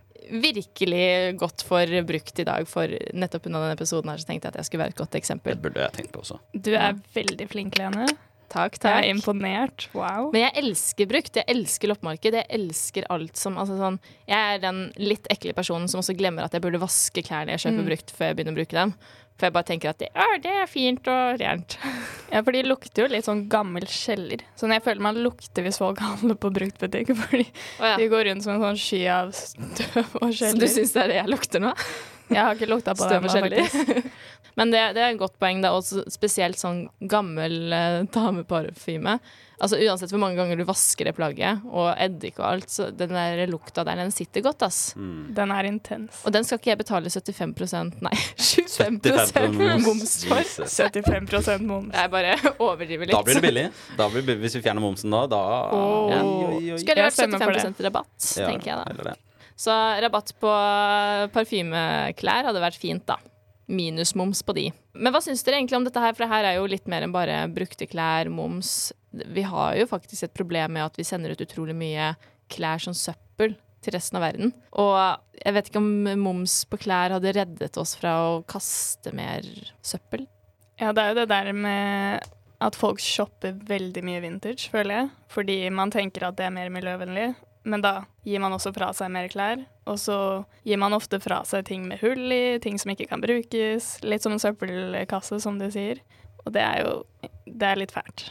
virkelig 0.44 1.38
godt 1.40 1.64
for 1.64 1.96
brukt 2.12 2.40
i 2.44 2.48
dag. 2.48 2.68
For 2.68 2.92
nettopp 3.16 3.48
under 3.48 3.64
denne 3.64 3.80
episoden 3.80 4.12
her 4.12 4.20
så 4.20 4.28
tenkte 4.28 4.50
jeg 4.50 4.58
at 4.58 4.60
jeg 4.60 4.70
skulle 4.70 4.84
være 4.84 4.96
et 4.98 5.02
godt 5.06 5.20
eksempel. 5.22 5.56
Det 5.56 5.64
burde 5.70 5.86
jeg 5.86 5.98
tenkt 6.02 6.16
på 6.16 6.24
også. 6.26 6.42
Du 6.52 6.74
er 6.76 6.98
veldig 7.16 7.48
flink, 7.52 7.80
Lene. 7.80 8.10
Takk, 8.56 8.78
Jeg 8.80 9.04
er 9.04 9.10
imponert. 9.12 9.90
Wow. 9.94 10.30
Men 10.32 10.46
jeg 10.48 10.64
elsker 10.64 11.10
brukt. 11.12 11.36
Jeg 11.36 11.44
elsker 11.52 11.92
loppemarked. 11.92 12.38
Jeg 12.40 12.48
elsker 12.56 13.06
alt 13.12 13.36
som 13.40 13.58
altså 13.60 13.76
sånn, 13.82 14.00
Jeg 14.32 14.56
er 14.56 14.64
den 14.64 14.86
litt 15.02 15.28
ekle 15.34 15.52
personen 15.58 15.92
som 15.92 16.00
også 16.00 16.16
glemmer 16.16 16.48
at 16.48 16.56
jeg 16.56 16.64
burde 16.64 16.80
vaske 16.80 17.22
klærne 17.26 17.52
jeg 17.58 17.66
kjøper 17.68 17.84
Mm. 17.84 17.90
brukt, 17.92 18.16
før 18.16 18.32
jeg 18.32 18.36
begynner 18.40 18.56
å 18.56 18.60
bruke 18.62 18.80
dem. 18.80 18.96
For 19.36 19.50
jeg 19.50 19.54
bare 19.58 19.68
tenker 19.68 19.90
at 19.92 20.00
det, 20.00 20.08
det 20.46 20.52
er 20.62 20.66
fint 20.72 21.08
og 21.12 21.40
rent. 21.44 21.78
Ja, 22.32 22.42
for 22.42 22.52
de 22.56 22.64
lukter 22.66 23.04
jo 23.04 23.12
litt 23.12 23.28
sånn 23.28 23.44
gammel 23.52 23.84
kjeller. 23.86 24.42
Sånn 24.58 24.72
jeg 24.74 24.82
føler 24.84 25.04
man 25.06 25.20
lukter 25.22 25.64
hvis 25.64 25.78
folk 25.78 26.00
handler 26.02 26.36
på 26.40 26.50
bruktbutikk, 26.56 27.12
fordi 27.22 27.46
oh, 27.80 27.86
ja. 27.92 27.98
de 28.00 28.08
går 28.12 28.26
rundt 28.32 28.44
som 28.48 28.56
en 28.56 28.64
sånn 28.64 28.80
sky 28.80 29.04
av 29.14 29.30
støv 29.36 30.16
og 30.24 30.34
Så 30.34 30.56
du 30.58 30.66
syns 30.68 30.96
det 30.96 31.04
er 31.04 31.12
det 31.12 31.20
jeg 31.20 31.32
lukter 31.36 31.64
nå? 31.64 31.76
Jeg 32.30 32.42
har 32.42 32.56
ikke 32.56 32.70
lukta 32.72 32.96
på 32.98 33.10
det 33.10 33.22
kjeller. 33.32 33.66
faktisk. 33.66 34.14
Men 34.56 34.72
det, 34.72 34.82
det 34.96 35.02
er 35.04 35.10
et 35.12 35.20
godt 35.20 35.36
poeng, 35.42 35.60
da, 35.64 35.74
og 35.76 35.84
spesielt 35.84 36.60
sånn 36.60 36.86
gammel 37.12 37.74
eh, 37.76 37.98
dameparfyme. 38.16 39.18
Altså 39.56 39.78
Uansett 39.80 40.12
hvor 40.12 40.20
mange 40.20 40.36
ganger 40.36 40.60
du 40.60 40.66
vasker 40.68 41.08
det 41.08 41.14
plagget, 41.16 41.62
og 41.72 41.90
eddik 42.02 42.40
og 42.42 42.46
alt, 42.50 42.72
så 42.72 42.90
den 42.92 43.14
der 43.16 43.44
lukta 43.52 43.86
der, 43.88 44.00
den 44.00 44.12
sitter 44.16 44.44
godt, 44.44 44.66
ass. 44.68 44.80
Mm. 45.00 45.30
Den 45.36 45.54
er 45.56 45.70
intens. 45.70 46.22
Og 46.28 46.36
den 46.36 46.48
skal 46.48 46.60
ikke 46.60 46.74
jeg 46.74 46.82
betale 46.82 47.12
75 47.12 48.00
nei, 48.04 48.16
25 48.48 49.84
moms 49.84 50.16
for. 50.28 50.44
75% 50.64 51.68
moms. 51.68 51.92
Jeg 51.96 52.12
bare 52.16 52.36
overdriver 52.56 53.12
litt. 53.12 53.16
Da 53.16 53.24
blir 53.28 53.40
det 53.40 53.46
billig. 53.48 53.68
Da 54.00 54.10
blir. 54.12 54.36
Hvis 54.44 54.60
vi 54.60 54.64
fjerner 54.66 54.84
momsen 54.84 55.12
nå, 55.12 55.24
da. 55.32 55.44
Oi, 55.76 56.20
oi, 56.20 56.74
oi. 56.76 56.82
Skulle 56.82 57.00
Jeg 57.00 57.12
vært 57.12 57.20
stemmer 57.20 57.44
for 57.44 57.64
75% 57.64 57.88
rabatt, 57.90 58.34
Ja, 58.40 58.52
tenker 58.52 58.72
jeg 58.74 59.00
da. 59.04 59.16
Så 59.56 59.72
rabatt 60.04 60.34
på 60.42 60.52
parfymeklær 61.36 62.50
hadde 62.50 62.64
vært 62.64 62.80
fint, 62.80 63.06
da. 63.08 63.18
Minus 63.72 64.14
moms 64.14 64.44
på 64.46 64.54
de. 64.54 64.68
Men 64.94 65.14
hva 65.16 65.22
syns 65.24 65.42
dere 65.46 65.58
egentlig 65.58 65.80
om 65.80 65.86
dette 65.88 66.02
her, 66.02 66.14
for 66.14 66.26
det 66.26 66.32
her 66.34 66.48
er 66.52 66.58
jo 66.60 66.68
litt 66.70 66.90
mer 66.92 67.06
enn 67.06 67.16
bare 67.16 67.40
brukte 67.52 67.88
klær, 67.90 68.30
moms. 68.30 68.92
Vi 69.12 69.46
har 69.48 69.78
jo 69.80 69.88
faktisk 69.90 70.28
et 70.28 70.36
problem 70.36 70.76
med 70.76 70.86
at 70.86 71.00
vi 71.00 71.08
sender 71.08 71.34
ut 71.34 71.42
utrolig 71.42 71.76
mye 71.78 72.14
klær 72.52 72.84
som 72.84 72.94
søppel 72.94 73.56
til 73.86 73.96
resten 73.96 74.20
av 74.20 74.26
verden. 74.28 74.54
Og 74.82 74.96
jeg 75.40 75.56
vet 75.56 75.72
ikke 75.72 75.82
om 75.82 75.92
moms 76.22 76.60
på 76.70 76.80
klær 76.86 77.16
hadde 77.16 77.34
reddet 77.38 77.82
oss 77.82 77.96
fra 78.00 78.16
å 78.28 78.40
kaste 78.50 79.14
mer 79.16 79.48
søppel. 79.86 80.28
Ja, 80.82 80.92
det 80.92 81.02
er 81.02 81.14
jo 81.14 81.20
det 81.22 81.30
der 81.32 81.52
med 81.56 82.32
at 82.66 82.78
folk 82.78 83.02
shopper 83.04 83.56
veldig 83.68 84.04
mye 84.06 84.22
vintage, 84.24 84.70
føler 84.72 85.00
jeg. 85.00 85.12
Fordi 85.32 85.58
man 85.74 85.92
tenker 85.94 86.28
at 86.28 86.38
det 86.40 86.48
er 86.48 86.56
mer 86.56 86.72
miljøvennlig. 86.74 87.30
Men 87.66 87.82
da 87.82 87.92
gir 88.26 88.40
man 88.44 88.54
også 88.54 88.70
fra 88.76 88.92
seg 88.94 89.10
mer 89.14 89.28
klær. 89.34 89.64
Og 89.90 89.98
så 90.02 90.16
gir 90.66 90.78
man 90.82 90.94
ofte 90.94 91.18
fra 91.22 91.40
seg 91.50 91.66
ting 91.66 91.88
med 91.90 92.00
hull 92.04 92.32
i, 92.34 92.60
ting 92.62 92.78
som 92.82 92.92
ikke 92.94 93.08
kan 93.10 93.22
brukes. 93.24 93.96
Litt 94.06 94.22
som 94.26 94.36
en 94.36 94.42
søppelkasse, 94.42 95.40
som 95.42 95.58
du 95.62 95.66
sier. 95.74 96.02
Og 96.46 96.54
det 96.54 96.62
er 96.62 96.84
jo 96.86 96.96
Det 97.46 97.66
er 97.72 97.80
litt 97.82 97.94
fælt. 97.96 98.28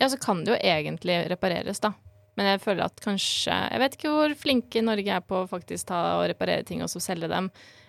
Ja, 0.00 0.08
så 0.10 0.18
kan 0.20 0.42
det 0.44 0.52
jo 0.52 0.58
egentlig 0.60 1.20
repareres, 1.30 1.80
da. 1.80 1.92
Men 2.36 2.46
jeg 2.50 2.60
føler 2.64 2.84
at 2.88 2.98
kanskje 3.00 3.54
Jeg 3.70 3.78
vet 3.80 3.94
ikke 3.94 4.10
hvor 4.10 4.32
flinke 4.34 4.82
Norge 4.82 5.12
er 5.16 5.20
på 5.22 5.44
å 5.44 5.48
faktisk 5.48 5.86
ta 5.86 6.00
og 6.18 6.28
reparere 6.32 6.64
ting 6.66 6.82
og 6.82 6.90
så 6.90 7.00
selge 7.00 7.28
dem. 7.30 7.48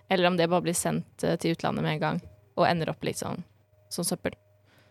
Eller 0.10 0.28
om 0.30 0.38
det 0.38 0.48
bare 0.52 0.62
blir 0.62 0.78
sendt 0.78 1.24
eh, 1.26 1.36
til 1.42 1.56
utlandet 1.58 1.82
med 1.84 1.96
en 1.98 2.04
gang 2.04 2.20
og 2.56 2.68
ender 2.70 2.92
opp 2.94 3.04
litt 3.04 3.18
sånn 3.20 3.42
som 3.92 4.06
søppel. 4.06 4.36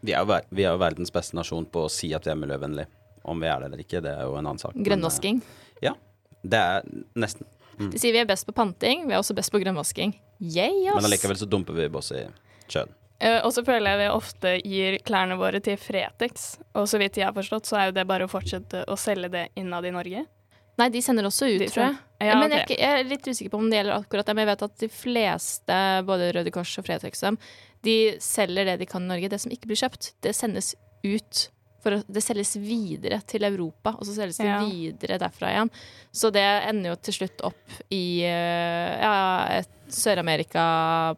Vi 0.04 0.12
er, 0.12 0.18
jo, 0.20 0.26
ver- 0.28 0.44
vi 0.50 0.64
er 0.66 0.74
jo 0.74 0.80
verdens 0.82 1.12
beste 1.14 1.36
nasjon 1.38 1.64
på 1.70 1.86
å 1.86 1.92
si 1.92 2.10
at 2.12 2.26
vi 2.26 2.32
er 2.34 2.40
miljøvennlige. 2.42 2.90
Om 3.24 3.40
vi 3.40 3.48
er 3.48 3.62
det 3.62 3.68
eller 3.70 3.80
ikke, 3.86 4.02
det 4.04 4.10
er 4.18 4.26
jo 4.26 4.34
en 4.36 4.44
annen 4.50 4.60
sak. 4.60 4.74
Men, 4.76 5.38
Eh, 5.82 5.94
Det 6.44 6.60
er 6.60 6.82
nesten. 7.16 7.46
De 7.78 7.98
sier 7.98 8.12
vi 8.12 8.20
er 8.20 8.28
best 8.28 8.46
på 8.46 8.52
panting, 8.54 9.06
vi 9.08 9.14
er 9.14 9.18
også 9.22 9.34
best 9.34 9.50
på 9.50 9.58
grønnvasking. 9.62 10.12
Yay, 10.38 10.84
ass! 10.90 10.98
Men 11.00 11.08
allikevel 11.08 11.38
så 11.40 11.48
dumper 11.48 11.74
vi 11.74 11.88
boss 11.88 12.12
i 12.14 12.26
kjønn. 12.70 12.92
Uh, 13.22 13.40
Og 13.46 13.52
så 13.54 13.64
føler 13.64 13.94
jeg 13.94 14.00
vi 14.02 14.08
ofte 14.12 14.52
gir 14.60 14.98
klærne 15.06 15.38
våre 15.40 15.60
til 15.64 15.78
Fretex. 15.80 16.58
Og 16.76 16.86
så 16.90 17.00
vidt 17.00 17.16
jeg 17.18 17.26
har 17.26 17.34
forstått, 17.34 17.66
så 17.70 17.78
er 17.80 17.88
jo 17.88 17.96
det 17.96 18.06
bare 18.10 18.26
å 18.28 18.30
fortsette 18.30 18.84
å 18.90 18.98
selge 19.00 19.30
det 19.32 19.44
innad 19.58 19.86
i 19.88 19.94
Norge. 19.94 20.26
Nei, 20.74 20.88
de 20.90 21.00
sender 21.06 21.26
også 21.28 21.46
ut, 21.52 21.60
De 21.62 21.68
tror 21.70 21.84
jeg. 21.86 21.98
Ja, 22.24 22.34
men 22.40 22.50
jeg, 22.50 22.66
er 22.66 22.80
jeg 22.80 23.00
er 23.00 23.06
litt 23.06 23.26
usikker 23.28 23.52
på 23.52 23.60
om 23.62 23.68
det 23.70 23.78
gjelder 23.78 23.94
akkurat 24.00 24.26
det, 24.26 24.34
men 24.34 24.42
jeg 24.42 24.50
vet 24.50 24.64
at 24.66 24.80
de 24.82 24.88
fleste, 24.90 25.76
både 26.08 26.30
Røde 26.34 26.52
Kors 26.54 26.72
og 26.80 26.86
Fretex, 26.86 27.22
de 27.86 27.96
selger 28.22 28.66
det 28.66 28.78
de 28.82 28.88
kan 28.90 29.04
i 29.04 29.10
Norge. 29.12 29.30
Det 29.30 29.38
som 29.42 29.54
ikke 29.54 29.70
blir 29.70 29.78
kjøpt, 29.78 30.12
det 30.24 30.34
sendes 30.34 30.72
ut. 31.06 31.44
For 31.84 32.00
det 32.08 32.22
selges 32.24 32.54
videre 32.56 33.18
til 33.28 33.44
Europa, 33.44 33.92
og 33.98 34.06
så 34.08 34.14
selges 34.16 34.38
det 34.40 34.46
Ja. 34.48 34.58
videre 34.64 35.18
derfra 35.20 35.50
igjen. 35.52 35.70
Så 36.16 36.30
det 36.32 36.44
ender 36.70 36.94
jo 36.94 36.96
til 37.04 37.12
slutt 37.18 37.42
opp 37.44 37.74
i 37.92 38.22
eh, 38.24 39.02
ja, 39.04 39.60
Sør-Amerika 39.92 40.64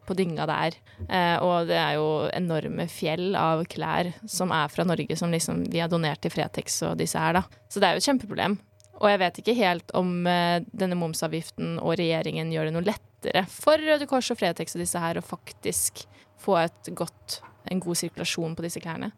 på 0.05 0.15
dynga 0.17 0.45
der. 0.49 0.75
Eh, 1.07 1.37
og 1.43 1.67
det 1.69 1.77
er 1.79 1.93
jo 1.97 2.07
enorme 2.35 2.87
fjell 2.91 3.35
av 3.39 3.63
klær 3.71 4.09
som 4.27 4.51
er 4.51 4.67
fra 4.73 4.83
Norge, 4.87 5.15
som 5.17 5.31
liksom 5.31 5.63
vi 5.71 5.79
har 5.79 5.91
donert 5.91 6.19
til 6.25 6.33
Fretex 6.33 6.81
og 6.89 6.97
disse 6.99 7.19
her, 7.21 7.39
da. 7.39 7.43
Så 7.71 7.79
det 7.79 7.87
er 7.89 7.95
jo 7.97 8.03
et 8.03 8.09
kjempeproblem. 8.09 8.57
Og 8.97 9.11
jeg 9.11 9.19
vet 9.21 9.39
ikke 9.43 9.55
helt 9.59 9.91
om 9.97 10.11
eh, 10.27 10.59
denne 10.73 10.97
momsavgiften 10.97 11.77
og 11.79 11.95
regjeringen 11.99 12.51
gjør 12.53 12.69
det 12.69 12.75
noe 12.75 12.87
lettere 12.87 13.43
for 13.51 13.77
Røde 13.77 14.07
Kors 14.09 14.31
og 14.33 14.39
Fretex 14.39 14.75
og 14.75 14.81
disse 14.83 14.99
her 15.01 15.19
å 15.19 15.25
faktisk 15.25 16.03
få 16.41 16.57
et 16.63 16.91
godt, 16.97 17.39
en 17.71 17.79
god 17.83 17.97
sirkulasjon 18.03 18.55
på 18.57 18.65
disse 18.65 18.81
klærne. 18.81 19.11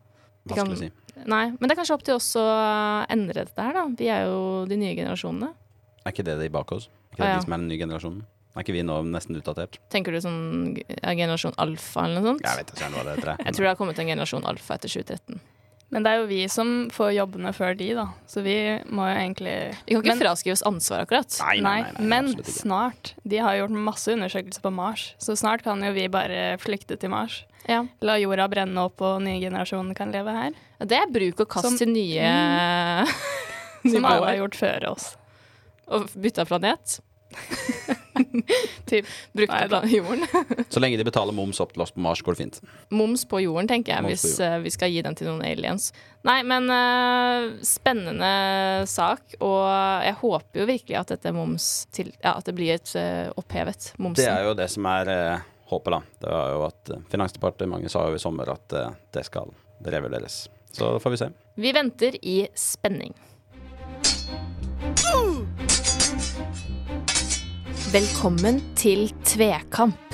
Vanskelig 0.49 0.75
å 0.75 0.81
si. 0.83 0.91
Nei, 1.27 1.49
men 1.51 1.67
det 1.67 1.71
er 1.75 1.79
kanskje 1.81 1.95
opp 1.97 2.03
til 2.07 2.15
oss 2.15 2.31
å 2.39 2.45
endre 3.11 3.43
dette 3.45 3.61
her, 3.65 3.73
da. 3.73 3.85
Vi 3.99 4.07
er 4.07 4.25
jo 4.29 4.65
de 4.69 4.77
nye 4.79 4.95
generasjonene. 4.95 5.51
Er 6.05 6.11
ikke 6.13 6.23
det 6.25 6.37
de 6.39 6.49
bak 6.49 6.71
oss? 6.71 6.87
Er 6.87 7.15
Ikke 7.15 7.23
det 7.23 7.27
Ah, 7.27 7.33
ja. 7.33 7.39
de 7.39 7.43
som 7.47 7.53
er 7.53 7.57
den 7.57 7.67
nye 7.67 7.77
generasjonen? 7.81 8.21
Er 8.55 8.63
ikke 8.63 8.73
vi 8.73 8.81
nå 8.83 8.95
nesten 9.05 9.35
utdatert? 9.37 9.77
Tenker 9.93 10.11
du 10.15 10.19
sånn 10.23 10.75
generasjon 11.03 11.53
alfa 11.57 12.05
eller 12.05 12.21
noe 12.21 12.31
sånt? 12.33 12.41
Jeg 12.47 12.57
vet 12.63 12.71
ikke 12.73 12.89
hva 12.93 13.03
det 13.05 13.15
heter. 13.19 13.35
Jeg 13.45 13.53
tror 13.55 13.63
det 13.65 13.71
har 13.73 13.75
kommet 13.79 13.99
en 13.99 14.07
generasjon 14.07 14.45
alfa 14.49 14.75
etter 14.79 14.89
2013. 14.89 15.39
Men 15.91 16.03
det 16.05 16.11
er 16.11 16.19
jo 16.21 16.25
vi 16.29 16.43
som 16.53 16.71
får 16.93 17.15
jobbene 17.15 17.49
før 17.57 17.73
de, 17.79 17.87
da. 17.97 18.03
Så 18.29 18.43
vi 18.45 18.53
må 18.93 19.07
jo 19.09 19.15
egentlig 19.17 19.55
Vi 19.87 19.95
kan 19.95 20.03
ikke 20.03 20.11
Men- 20.11 20.19
fraskrive 20.21 20.53
oss 20.53 20.61
ansvar, 20.69 21.05
akkurat. 21.07 21.39
Nei, 21.41 21.55
nei, 21.65 21.81
nei, 21.81 21.91
nei, 21.97 22.05
men 22.11 22.43
snart. 22.45 23.13
De 23.25 23.37
har 23.41 23.55
gjort 23.57 23.71
masse 23.73 24.07
undersøkelser 24.13 24.61
på 24.61 24.71
Mars, 24.71 25.15
så 25.17 25.33
snart 25.35 25.63
kan 25.65 25.81
jo 25.81 25.91
vi 25.95 26.07
bare 26.07 26.57
flykte 26.61 26.97
til 26.99 27.09
Mars. 27.09 27.43
Ja. 27.67 27.83
La 28.01 28.15
jorda 28.21 28.47
brenne 28.49 28.77
opp, 28.85 29.01
og 29.01 29.21
nye 29.25 29.41
generasjoner 29.41 29.95
kan 29.97 30.11
leve 30.13 30.31
her. 30.31 30.51
Det 30.79 30.95
er 30.97 31.09
bruk 31.11 31.41
og 31.41 31.49
kast 31.49 31.65
Som- 31.67 31.77
til 31.77 31.89
nye 31.89 33.05
Som 33.89 34.05
alle 34.05 34.25
har 34.27 34.37
gjort 34.43 34.55
før 34.59 34.89
oss. 34.91 35.15
Og 35.89 36.05
bytta 36.13 36.45
planet. 36.45 36.99
Typ. 38.85 39.05
Brukte 39.31 39.55
Nei 39.55 39.67
da. 39.67 39.81
jorden. 39.85 40.25
Så 40.69 40.81
lenge 40.81 40.97
de 40.97 41.05
betaler 41.07 41.35
moms 41.35 41.59
opp 41.63 41.73
til 41.73 41.83
oss 41.83 41.93
på 41.95 42.01
Mars, 42.03 42.21
går 42.25 42.35
det 42.35 42.41
fint. 42.43 42.59
Moms 42.93 43.25
på 43.29 43.41
jorden, 43.43 43.69
tenker 43.69 43.93
jeg, 43.93 44.05
Moms 44.05 44.25
hvis 44.25 44.39
uh, 44.43 44.57
vi 44.63 44.73
skal 44.73 44.91
gi 44.93 45.03
den 45.05 45.17
til 45.17 45.29
noen 45.29 45.43
aliens. 45.45 45.89
Nei, 46.27 46.39
men 46.47 46.67
uh, 46.71 47.53
spennende 47.65 48.31
sak, 48.89 49.37
og 49.39 49.63
jeg 50.05 50.17
håper 50.23 50.63
jo 50.63 50.67
virkelig 50.69 50.99
at 50.99 51.15
dette 51.15 51.33
moms 51.35 51.69
til 51.95 52.11
Ja, 52.19 52.35
at 52.35 52.49
det 52.49 52.55
blir 52.57 52.75
et 52.75 52.93
uh, 52.97 53.29
opphevet 53.39 53.93
momsen. 53.97 54.23
Det 54.23 54.29
er 54.31 54.49
jo 54.49 54.57
det 54.57 54.69
som 54.73 54.89
er 54.89 55.13
håpet, 55.69 55.93
da. 55.93 56.01
Det 56.19 56.33
var 56.33 56.53
jo 56.55 56.63
at 56.67 56.93
Finansdepartementet 57.11 57.93
sa 57.93 58.07
jo 58.09 58.17
i 58.17 58.21
sommer 58.21 58.49
at 58.55 58.79
det 59.13 59.25
skal 59.27 59.53
revurderes. 59.85 60.47
Så 60.73 60.97
får 61.01 61.13
vi 61.13 61.21
se. 61.21 61.31
Vi 61.61 61.73
venter 61.75 62.17
i 62.25 62.39
spenning. 62.57 63.13
Velkommen 67.89 68.59
til 68.77 69.07
Tvekamp. 69.25 70.13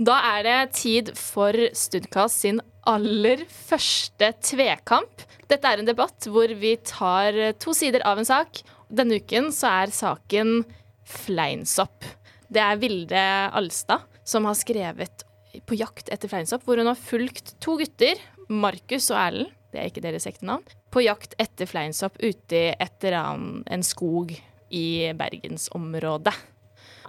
Da 0.00 0.14
er 0.30 0.46
det 0.46 0.78
tid 0.78 1.10
for 1.12 1.52
Studkast 1.76 2.40
sin 2.40 2.62
aller 2.88 3.42
første 3.52 4.30
tvekamp. 4.40 5.26
Dette 5.44 5.68
er 5.68 5.82
en 5.82 5.90
debatt 5.90 6.24
hvor 6.32 6.54
vi 6.56 6.72
tar 6.88 7.36
to 7.60 7.76
sider 7.76 8.00
av 8.08 8.22
en 8.22 8.30
sak. 8.30 8.62
Denne 8.88 9.20
uken 9.20 9.50
så 9.52 9.74
er 9.82 9.92
saken 9.92 10.62
fleinsopp. 11.04 12.08
Det 12.48 12.64
er 12.64 12.80
Vilde 12.80 13.28
Alstad 13.52 14.08
som 14.24 14.48
har 14.48 14.56
skrevet 14.56 15.28
På 15.68 15.76
jakt 15.76 16.08
etter 16.08 16.32
fleinsopp, 16.32 16.64
hvor 16.64 16.80
hun 16.80 16.88
har 16.94 16.96
fulgt 16.96 17.58
to 17.60 17.76
gutter, 17.76 18.16
Markus 18.48 19.12
og 19.12 19.20
Erlend, 19.20 19.52
det 19.68 19.84
er 19.84 19.92
ikke 19.92 20.08
deres 20.08 20.28
ekte 20.32 20.48
navn, 20.48 20.64
på 20.88 21.04
jakt 21.04 21.36
etter 21.36 21.68
fleinsopp 21.68 22.16
ute 22.24 22.56
i 22.56 22.68
et 22.72 23.04
eller 23.04 23.20
annet 23.20 23.72
en 23.76 23.84
skog 23.84 24.38
i 24.70 25.12
bergensområdet. 25.16 26.34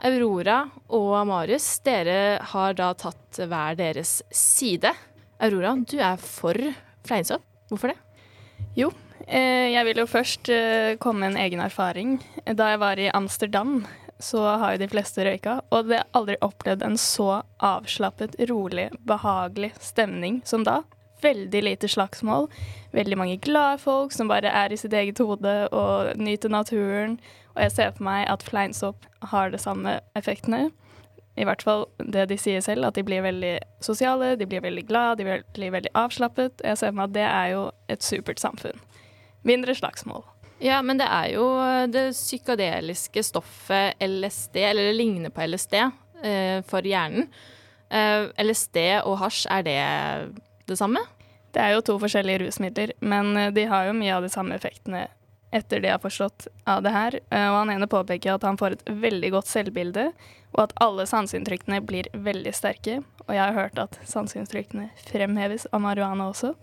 Aurora 0.06 0.60
og 0.94 1.14
Marius, 1.26 1.80
dere 1.86 2.38
har 2.54 2.76
da 2.78 2.92
tatt 2.98 3.40
hver 3.42 3.78
deres 3.80 4.20
side. 4.30 4.92
Aurora, 5.42 5.74
du 5.82 5.98
er 5.98 6.20
for 6.22 6.58
fleinsopp. 7.08 7.46
Hvorfor 7.68 7.92
det? 7.92 7.98
Jo, 8.78 8.92
eh, 9.26 9.74
jeg 9.74 9.86
vil 9.90 10.04
jo 10.04 10.10
først 10.10 10.50
eh, 10.54 10.98
komme 11.02 11.26
med 11.26 11.34
en 11.34 11.42
egen 11.46 11.64
erfaring. 11.64 12.20
Da 12.46 12.72
jeg 12.74 12.82
var 12.84 13.02
i 13.02 13.10
Amsterdam, 13.10 13.82
så 14.20 14.44
har 14.58 14.74
jo 14.74 14.82
de 14.82 14.90
fleste 14.92 15.26
røyka, 15.26 15.60
og 15.70 15.90
det 15.90 16.00
har 16.02 16.12
aldri 16.18 16.38
opplevd 16.46 16.86
en 16.86 16.98
så 16.98 17.42
avslappet, 17.64 18.38
rolig, 18.50 18.90
behagelig 19.06 19.74
stemning 19.82 20.42
som 20.46 20.66
da. 20.66 20.82
Veldig 21.22 21.64
lite 21.66 21.90
slagsmål. 21.90 22.48
Veldig 22.94 23.18
mange 23.18 23.40
glade 23.42 23.82
folk 23.82 24.14
som 24.14 24.30
bare 24.30 24.52
er 24.54 24.74
i 24.74 24.78
sitt 24.78 24.94
eget 24.94 25.18
hode 25.22 25.56
og 25.74 26.14
nyter 26.22 26.54
naturen. 26.54 27.18
Og 27.58 27.64
jeg 27.66 27.74
ser 27.74 27.96
på 27.98 28.06
meg 28.06 28.28
at 28.30 28.46
fleinsopp 28.46 29.08
har 29.32 29.50
det 29.50 29.60
samme 29.64 29.98
effektene. 30.18 30.68
I 31.38 31.46
hvert 31.46 31.64
fall 31.66 31.88
det 31.98 32.28
de 32.30 32.38
sier 32.38 32.62
selv, 32.62 32.86
at 32.86 32.98
de 32.98 33.04
blir 33.06 33.26
veldig 33.26 33.56
sosiale, 33.82 34.36
de 34.38 34.46
blir 34.50 34.62
veldig 34.62 34.86
glad, 34.86 35.18
de 35.18 35.42
blir 35.58 35.74
veldig 35.74 35.92
avslappet. 35.98 36.62
Jeg 36.62 36.78
ser 36.78 36.94
på 36.94 37.00
meg 37.00 37.10
at 37.10 37.18
det 37.18 37.26
er 37.26 37.48
jo 37.56 37.64
et 37.90 38.06
supert 38.06 38.42
samfunn. 38.42 38.78
Mindre 39.46 39.74
slagsmål. 39.78 40.22
Ja, 40.62 40.84
men 40.86 41.02
det 41.02 41.10
er 41.10 41.34
jo 41.34 41.50
det 41.94 42.12
psykadeliske 42.14 43.26
stoffet 43.26 43.98
LSD, 44.02 44.62
eller 44.70 44.90
det 44.90 44.98
ligner 44.98 45.34
på 45.34 45.46
LSD, 45.46 45.78
eh, 46.26 46.62
for 46.66 46.86
hjernen. 46.86 47.30
Eh, 47.90 48.30
LSD 48.42 48.82
og 49.04 49.18
hasj, 49.22 49.46
er 49.50 49.66
det 49.66 49.82
det 50.70 50.78
samme? 50.78 51.02
Det 51.54 51.62
er 51.64 51.74
jo 51.74 51.86
to 51.86 51.98
forskjellige 52.02 52.46
rusmidler, 52.46 52.94
men 53.02 53.38
eh, 53.38 53.54
de 53.54 53.66
har 53.70 53.90
jo 53.90 53.98
mye 53.98 54.18
av 54.18 54.26
de 54.26 54.34
samme 54.34 54.58
effektene 54.58 55.08
etter 55.56 55.82
det 55.82 55.90
jeg 55.90 55.96
har 55.96 56.04
forstått 56.04 56.48
av 56.68 56.84
det 56.84 56.94
her. 56.96 57.20
Eh, 57.30 57.48
og 57.50 57.60
han 57.62 57.74
ene 57.76 57.90
påpeker 57.90 58.36
at 58.36 58.46
han 58.48 58.60
får 58.60 58.78
et 58.78 58.90
veldig 59.06 59.32
godt 59.38 59.52
selvbilde, 59.52 60.10
og 60.56 60.64
at 60.66 60.76
alle 60.84 61.08
sanseinntrykkene 61.10 61.82
blir 61.86 62.10
veldig 62.14 62.54
sterke. 62.56 63.00
Og 63.28 63.34
jeg 63.36 63.44
har 63.44 63.56
hørt 63.56 63.82
at 63.82 64.00
sanseinntrykkene 64.08 64.90
fremheves 65.08 65.68
av 65.72 65.84
marihuana 65.84 66.30
også. 66.32 66.54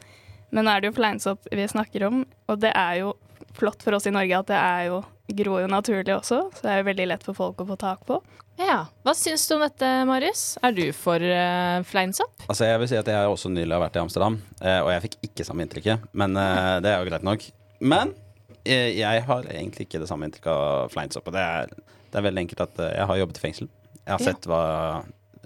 Men 0.55 0.67
nå 0.67 0.75
er 0.75 0.83
det 0.83 0.93
jo 0.93 0.99
fleinsopp 0.99 1.49
vi 1.51 1.67
snakker 1.69 2.07
om, 2.07 2.23
og 2.49 2.63
det 2.63 2.73
er 2.77 3.01
jo 3.03 3.15
flott 3.55 3.83
for 3.83 3.97
oss 3.97 4.07
i 4.07 4.15
Norge 4.15 4.39
at 4.39 4.51
det 4.51 4.61
er 4.61 4.87
jo 4.91 5.03
gror 5.35 5.63
jo 5.63 5.69
naturlig 5.71 6.13
også, 6.15 6.41
så 6.53 6.65
det 6.65 6.73
er 6.73 6.81
jo 6.83 6.89
veldig 6.91 7.07
lett 7.09 7.23
for 7.25 7.37
folk 7.37 7.63
å 7.63 7.69
få 7.69 7.77
tak 7.81 8.03
på. 8.09 8.19
Ja. 8.61 8.85
Hva 9.03 9.15
syns 9.19 9.47
du 9.49 9.57
om 9.57 9.65
dette, 9.65 9.89
Marius? 10.07 10.43
Er 10.63 10.75
du 10.77 10.85
for 10.95 11.19
uh, 11.19 11.81
fleinsopp? 11.89 12.45
Altså 12.47 12.69
jeg 12.69 12.83
vil 12.83 12.91
si 12.93 12.99
at 13.01 13.09
jeg 13.11 13.31
også 13.31 13.51
nylig 13.51 13.75
har 13.75 13.83
vært 13.83 13.99
i 13.99 14.03
Amsterdam, 14.05 14.39
eh, 14.61 14.79
og 14.79 14.93
jeg 14.93 15.05
fikk 15.09 15.17
ikke 15.31 15.47
samme 15.49 15.67
inntrykket. 15.67 16.05
Men 16.15 16.39
uh, 16.39 16.77
det 16.85 16.93
er 16.93 17.01
jo 17.01 17.09
greit 17.09 17.27
nok. 17.27 17.49
Men 17.83 18.15
jeg 18.65 19.25
har 19.29 19.51
egentlig 19.53 19.89
ikke 19.89 20.01
det 20.03 20.09
samme 20.11 20.29
inntrykket 20.29 20.51
av 20.53 20.93
fleinsopp. 20.93 21.31
Det 21.35 21.45
er, 21.45 21.75
det 22.11 22.21
er 22.21 22.27
veldig 22.29 22.45
enkelt 22.47 22.65
at 22.65 22.81
eh, 22.81 22.95
jeg 22.99 23.11
har 23.11 23.21
jobbet 23.21 23.41
i 23.41 23.45
fengsel. 23.45 23.71
Jeg 24.05 24.13
har 24.13 24.25
sett 24.25 24.49
hva 24.49 24.65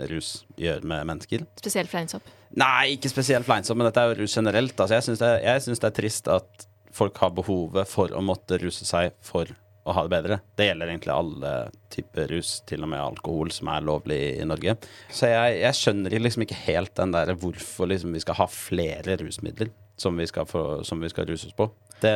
rus 0.09 0.33
gjør 0.59 0.85
med 0.87 1.07
mennesker. 1.09 1.47
Spesielt 1.59 1.91
fleinsopp. 1.91 2.27
Nei, 2.59 2.95
ikke 2.95 3.11
spesielt 3.11 3.47
fleinsopp, 3.47 3.79
men 3.79 3.89
dette 3.89 4.03
er 4.03 4.13
jo 4.13 4.21
rus 4.23 4.37
generelt. 4.39 4.75
Altså, 4.75 4.95
jeg 4.99 5.07
syns 5.09 5.23
det, 5.23 5.33
det 5.83 5.89
er 5.91 5.97
trist 5.97 6.31
at 6.33 6.69
folk 6.95 7.19
har 7.23 7.35
behovet 7.35 7.91
for 7.91 8.15
å 8.15 8.23
måtte 8.25 8.59
ruse 8.63 8.87
seg 8.89 9.13
for 9.25 9.51
å 9.89 9.95
ha 9.97 10.05
det 10.05 10.13
bedre. 10.13 10.39
Det 10.59 10.69
gjelder 10.69 10.91
egentlig 10.93 11.15
alle 11.15 11.53
typer 11.93 12.33
rus, 12.35 12.59
til 12.69 12.85
og 12.85 12.93
med 12.93 13.01
alkohol, 13.01 13.53
som 13.55 13.71
er 13.73 13.87
lovlig 13.87 14.21
i 14.37 14.47
Norge. 14.49 14.77
Så 15.09 15.31
jeg, 15.31 15.59
jeg 15.63 15.79
skjønner 15.79 16.19
liksom 16.21 16.45
ikke 16.45 16.63
helt 16.67 16.95
den 16.99 17.15
der 17.15 17.33
hvorfor 17.39 17.89
liksom 17.91 18.17
vi 18.17 18.23
skal 18.25 18.39
ha 18.43 18.49
flere 18.53 19.17
rusmidler 19.23 19.73
som 19.99 20.19
vi 20.21 20.29
skal, 20.31 20.47
få, 20.47 20.85
som 20.87 21.01
vi 21.03 21.11
skal 21.11 21.27
ruses 21.27 21.55
på. 21.57 21.67
Det, 22.03 22.15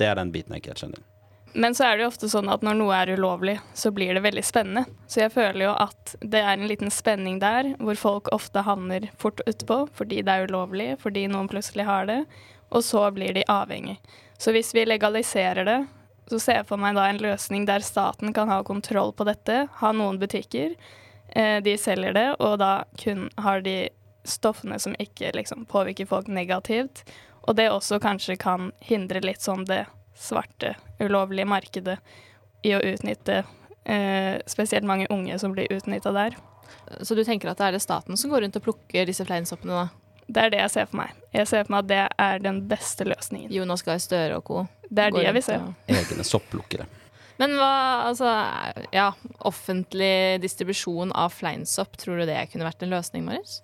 det 0.00 0.08
er 0.10 0.18
den 0.18 0.32
biten 0.34 0.54
jeg 0.54 0.64
ikke 0.64 0.74
helt 0.74 0.84
skjønner. 0.84 1.06
Men 1.52 1.74
så 1.74 1.84
er 1.84 1.96
det 1.96 2.04
jo 2.04 2.10
ofte 2.12 2.28
sånn 2.30 2.50
at 2.52 2.62
når 2.62 2.76
noe 2.78 2.94
er 2.94 3.10
ulovlig, 3.18 3.56
så 3.74 3.90
blir 3.94 4.14
det 4.14 4.22
veldig 4.22 4.42
spennende. 4.46 4.84
Så 5.10 5.24
jeg 5.24 5.32
føler 5.34 5.64
jo 5.64 5.72
at 5.82 6.14
det 6.22 6.42
er 6.44 6.52
en 6.54 6.68
liten 6.70 6.92
spenning 6.94 7.40
der, 7.42 7.72
hvor 7.82 7.98
folk 7.98 8.30
ofte 8.34 8.62
havner 8.66 9.08
fort 9.18 9.42
utpå 9.50 9.82
fordi 9.98 10.22
det 10.26 10.36
er 10.36 10.50
ulovlig, 10.50 10.92
fordi 11.02 11.26
noen 11.30 11.50
plutselig 11.50 11.88
har 11.88 12.06
det, 12.10 12.20
og 12.70 12.86
så 12.86 13.08
blir 13.14 13.34
de 13.34 13.46
avhengig. 13.50 13.98
Så 14.38 14.54
hvis 14.54 14.70
vi 14.76 14.86
legaliserer 14.86 15.66
det, 15.66 15.80
så 16.30 16.38
ser 16.38 16.60
jeg 16.60 16.68
for 16.68 16.78
meg 16.78 16.94
da 16.94 17.08
en 17.10 17.18
løsning 17.18 17.66
der 17.66 17.82
staten 17.82 18.34
kan 18.34 18.50
ha 18.52 18.60
kontroll 18.62 19.10
på 19.16 19.26
dette, 19.26 19.64
ha 19.80 19.90
noen 19.92 20.20
butikker, 20.22 20.76
eh, 21.34 21.58
de 21.66 21.74
selger 21.78 22.14
det, 22.14 22.28
og 22.38 22.60
da 22.62 22.84
kun 23.02 23.26
har 23.42 23.66
de 23.66 23.90
stoffene 24.24 24.78
som 24.78 24.94
ikke 25.02 25.32
liksom 25.34 25.66
påvirker 25.66 26.06
folk 26.06 26.30
negativt. 26.30 27.02
Og 27.48 27.56
det 27.56 27.70
også 27.72 27.98
kanskje 28.02 28.36
kan 28.38 28.72
hindre 28.84 29.22
litt 29.24 29.40
sånn 29.44 29.64
det 29.68 29.86
svarte, 30.20 30.74
ulovlige 31.00 31.48
markedet 31.48 31.96
i 32.66 32.74
å 32.76 32.80
utnytte 32.84 33.38
eh, 33.88 34.36
spesielt 34.50 34.84
mange 34.84 35.06
unge 35.10 35.38
som 35.40 35.54
blir 35.56 35.70
utnytta 35.72 36.12
der. 36.12 36.36
Så 37.02 37.14
du 37.16 37.22
tenker 37.24 37.50
at 37.50 37.58
det 37.58 37.66
er 37.70 37.72
det 37.78 37.82
staten 37.82 38.16
som 38.20 38.30
går 38.30 38.44
rundt 38.44 38.58
og 38.60 38.64
plukker 38.66 39.06
disse 39.08 39.24
fleinsoppene, 39.24 39.72
da? 39.72 39.88
Det 40.30 40.42
er 40.44 40.50
det 40.52 40.60
jeg 40.60 40.70
ser 40.70 40.86
for 40.86 41.00
meg. 41.00 41.14
Jeg 41.34 41.48
ser 41.50 41.64
for 41.64 41.72
meg 41.74 41.80
at 41.84 41.88
det 41.90 42.02
er 42.22 42.42
den 42.44 42.60
beste 42.70 43.06
løsningen. 43.08 43.50
Jonas 43.50 43.82
Gahr 43.82 43.98
Støre 43.98 44.36
og 44.38 44.44
co. 44.46 44.66
Det 44.90 45.06
er 45.08 45.10
de 45.16 45.24
jeg 45.24 45.34
vil 45.34 45.42
se. 45.42 45.56
og- 45.58 45.90
Egne 45.90 46.26
sopplukkere. 46.26 46.86
Men 47.40 47.56
hva, 47.56 47.70
altså 48.10 48.28
Ja, 48.92 49.08
offentlig 49.48 50.40
distribusjon 50.42 51.10
av 51.16 51.32
fleinsopp, 51.32 51.96
tror 51.96 52.20
du 52.20 52.26
det 52.26 52.50
kunne 52.52 52.68
vært 52.68 52.82
en 52.84 52.90
løsning, 52.92 53.24
Marius? 53.24 53.62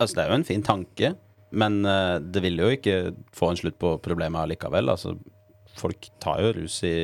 Altså, 0.00 0.16
det 0.16 0.24
er 0.24 0.28
jo 0.32 0.34
en 0.40 0.44
fin 0.48 0.62
tanke, 0.66 1.14
men 1.52 1.82
uh, 1.86 2.18
det 2.20 2.42
vil 2.44 2.60
jo 2.62 2.72
ikke 2.72 2.96
få 3.36 3.52
en 3.52 3.60
slutt 3.60 3.78
på 3.80 3.96
problemet 4.04 4.44
allikevel. 4.44 4.90
Altså, 4.92 5.14
folk 5.78 6.08
tar 6.22 6.42
jo 6.44 6.52
rus 6.58 6.82
i 6.84 6.96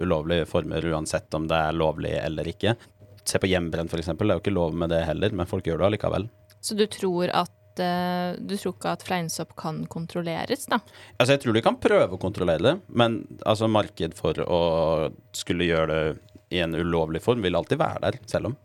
ulovlige 0.00 0.48
former 0.48 0.84
uansett 0.92 1.32
om 1.36 1.48
det 1.50 1.58
er 1.58 1.76
lovlig 1.76 2.12
eller 2.20 2.48
ikke. 2.52 2.76
Se 3.24 3.38
på 3.38 3.50
hjemmebrent, 3.50 3.92
f.eks. 3.92 4.12
Det 4.12 4.28
er 4.28 4.36
jo 4.36 4.42
ikke 4.42 4.54
lov 4.54 4.76
med 4.76 4.92
det 4.92 5.04
heller, 5.06 5.34
men 5.36 5.48
folk 5.48 5.66
gjør 5.66 5.82
det 5.82 5.90
allikevel. 5.90 6.28
Så 6.62 6.76
du 6.78 6.84
tror 6.90 7.30
at 7.34 7.80
eh, 7.82 8.34
Du 8.38 8.54
tror 8.56 8.74
ikke 8.74 8.94
at 8.96 9.04
fleinsopp 9.06 9.54
kan 9.58 9.84
kontrolleres, 9.90 10.66
da? 10.70 10.80
Altså, 11.16 11.36
jeg 11.36 11.44
tror 11.44 11.56
de 11.56 11.64
kan 11.64 11.78
prøve 11.80 12.16
å 12.16 12.20
kontrollere 12.22 12.66
det, 12.66 12.74
men 12.88 13.22
altså, 13.46 13.70
marked 13.70 14.18
for 14.18 14.42
å 14.42 14.60
skulle 15.36 15.70
gjøre 15.70 15.88
det 15.92 16.02
i 16.52 16.60
en 16.60 16.76
ulovlig 16.76 17.22
form 17.24 17.40
vil 17.44 17.56
alltid 17.56 17.80
være 17.80 18.02
der, 18.04 18.20
selv 18.28 18.50
om. 18.50 18.58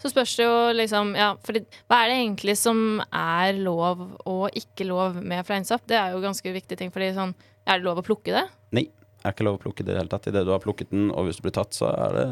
Så 0.00 0.08
spørs 0.12 0.32
det 0.38 0.46
jo 0.46 0.54
liksom 0.78 1.10
Ja, 1.18 1.34
for 1.44 1.52
hva 1.60 1.98
er 2.04 2.08
det 2.12 2.16
egentlig 2.22 2.54
som 2.56 3.02
er 3.12 3.52
lov 3.60 4.00
og 4.24 4.46
ikke 4.56 4.86
lov 4.88 5.18
med 5.20 5.44
fleinsopp? 5.48 5.84
Det 5.90 5.98
er 5.98 6.14
jo 6.14 6.22
ganske 6.24 6.54
viktig 6.54 6.78
ting, 6.80 6.92
fordi 6.94 7.10
sånn 7.16 7.34
Er 7.66 7.78
det 7.78 7.84
lov 7.84 8.00
å 8.00 8.06
plukke 8.06 8.32
det? 8.32 8.46
Nei, 8.72 8.86
det 8.88 9.28
er 9.28 9.34
ikke 9.36 9.44
lov 9.44 9.58
å 9.58 9.62
plukke 9.66 9.84
det 9.84 9.92
i 9.92 9.94
det 9.94 10.00
hele 10.00 10.12
tatt. 10.14 10.28
Idet 10.32 10.46
du 10.48 10.52
har 10.54 10.62
plukket 10.64 10.90
den, 10.94 11.10
og 11.12 11.26
hvis 11.28 11.36
du 11.40 11.44
blir 11.44 11.52
tatt, 11.58 11.76
så 11.76 11.90
er 11.92 12.16
det 12.16 12.26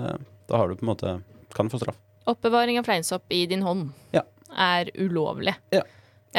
Da 0.48 0.56
har 0.62 0.68
du 0.72 0.78
på 0.80 0.86
en 0.86 0.92
måte 0.94 1.12
Kan 1.54 1.68
du 1.68 1.74
få 1.76 1.82
straff. 1.82 1.98
Oppbevaring 2.28 2.78
av 2.80 2.84
fleinsopp 2.88 3.28
i 3.32 3.44
din 3.48 3.62
hånd 3.64 3.92
Ja. 4.12 4.22
er 4.56 4.88
ulovlig. 4.96 5.54
Ja. 5.72 5.82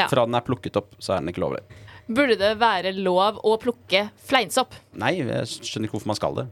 Fra 0.10 0.26
den 0.26 0.36
er 0.38 0.42
plukket 0.46 0.78
opp, 0.78 0.96
så 1.02 1.15
er 1.15 1.22
den 1.22 1.30
ikke 1.34 1.42
lovlig. 1.42 1.62
Burde 2.10 2.38
det 2.38 2.56
være 2.62 2.92
lov 2.98 3.38
å 3.46 3.56
plukke 3.62 4.10
fleinsopp? 4.26 4.74
Nei, 4.98 5.15
jeg 5.18 5.46
skjønner 5.50 5.86
ikke 5.89 5.98
hvorfor 5.98 6.10
man 6.10 6.18
skal 6.18 6.36
det. 6.38 6.46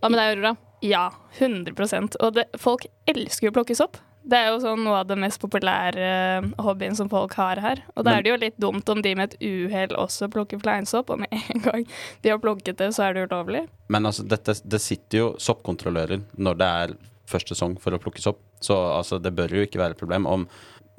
Hva 0.00 0.10
med 0.12 0.20
deg, 0.20 0.36
Aurora? 0.36 0.52
Ja, 0.82 1.10
100% 1.38 2.16
Og 2.20 2.34
det, 2.34 2.46
folk 2.60 2.86
elsker 3.06 3.46
jo 3.48 3.52
å 3.52 3.56
plukke 3.60 3.76
sopp. 3.76 3.96
Det 4.22 4.38
er 4.38 4.50
jo 4.52 4.58
sånn 4.62 4.84
noe 4.86 5.00
av 5.02 5.08
det 5.10 5.16
mest 5.18 5.40
populære 5.42 6.02
eh, 6.06 6.44
hobbyen 6.62 6.94
som 6.98 7.08
folk 7.10 7.34
har 7.34 7.58
her. 7.62 7.80
Og 7.96 8.04
da 8.06 8.16
er 8.18 8.22
det 8.22 8.30
jo 8.30 8.38
litt 8.38 8.58
dumt 8.62 8.88
om 8.92 9.00
de 9.02 9.14
med 9.18 9.32
et 9.32 9.38
uhell 9.42 9.96
også 9.98 10.28
plukker 10.30 10.60
fleinsopp, 10.62 11.10
og 11.10 11.24
med 11.24 11.32
en 11.54 11.64
gang 11.64 11.86
de 12.22 12.30
har 12.30 12.38
plukket 12.42 12.78
det, 12.78 12.92
så 12.94 13.08
er 13.08 13.16
det 13.18 13.24
ulovlig. 13.30 13.64
Men 13.90 14.06
altså, 14.06 14.22
dette, 14.28 14.54
det 14.62 14.80
sitter 14.82 15.18
jo 15.18 15.26
soppkontrollører 15.42 16.22
når 16.38 16.60
det 16.62 16.68
er 16.84 16.94
første 17.32 17.56
sesong 17.56 17.74
for 17.82 17.94
å 17.96 18.00
plukke 18.02 18.22
sopp, 18.22 18.38
så 18.62 18.76
altså, 18.98 19.18
det 19.22 19.34
bør 19.34 19.56
jo 19.58 19.66
ikke 19.66 19.80
være 19.80 19.96
et 19.96 20.00
problem 20.04 20.28
om 20.30 20.46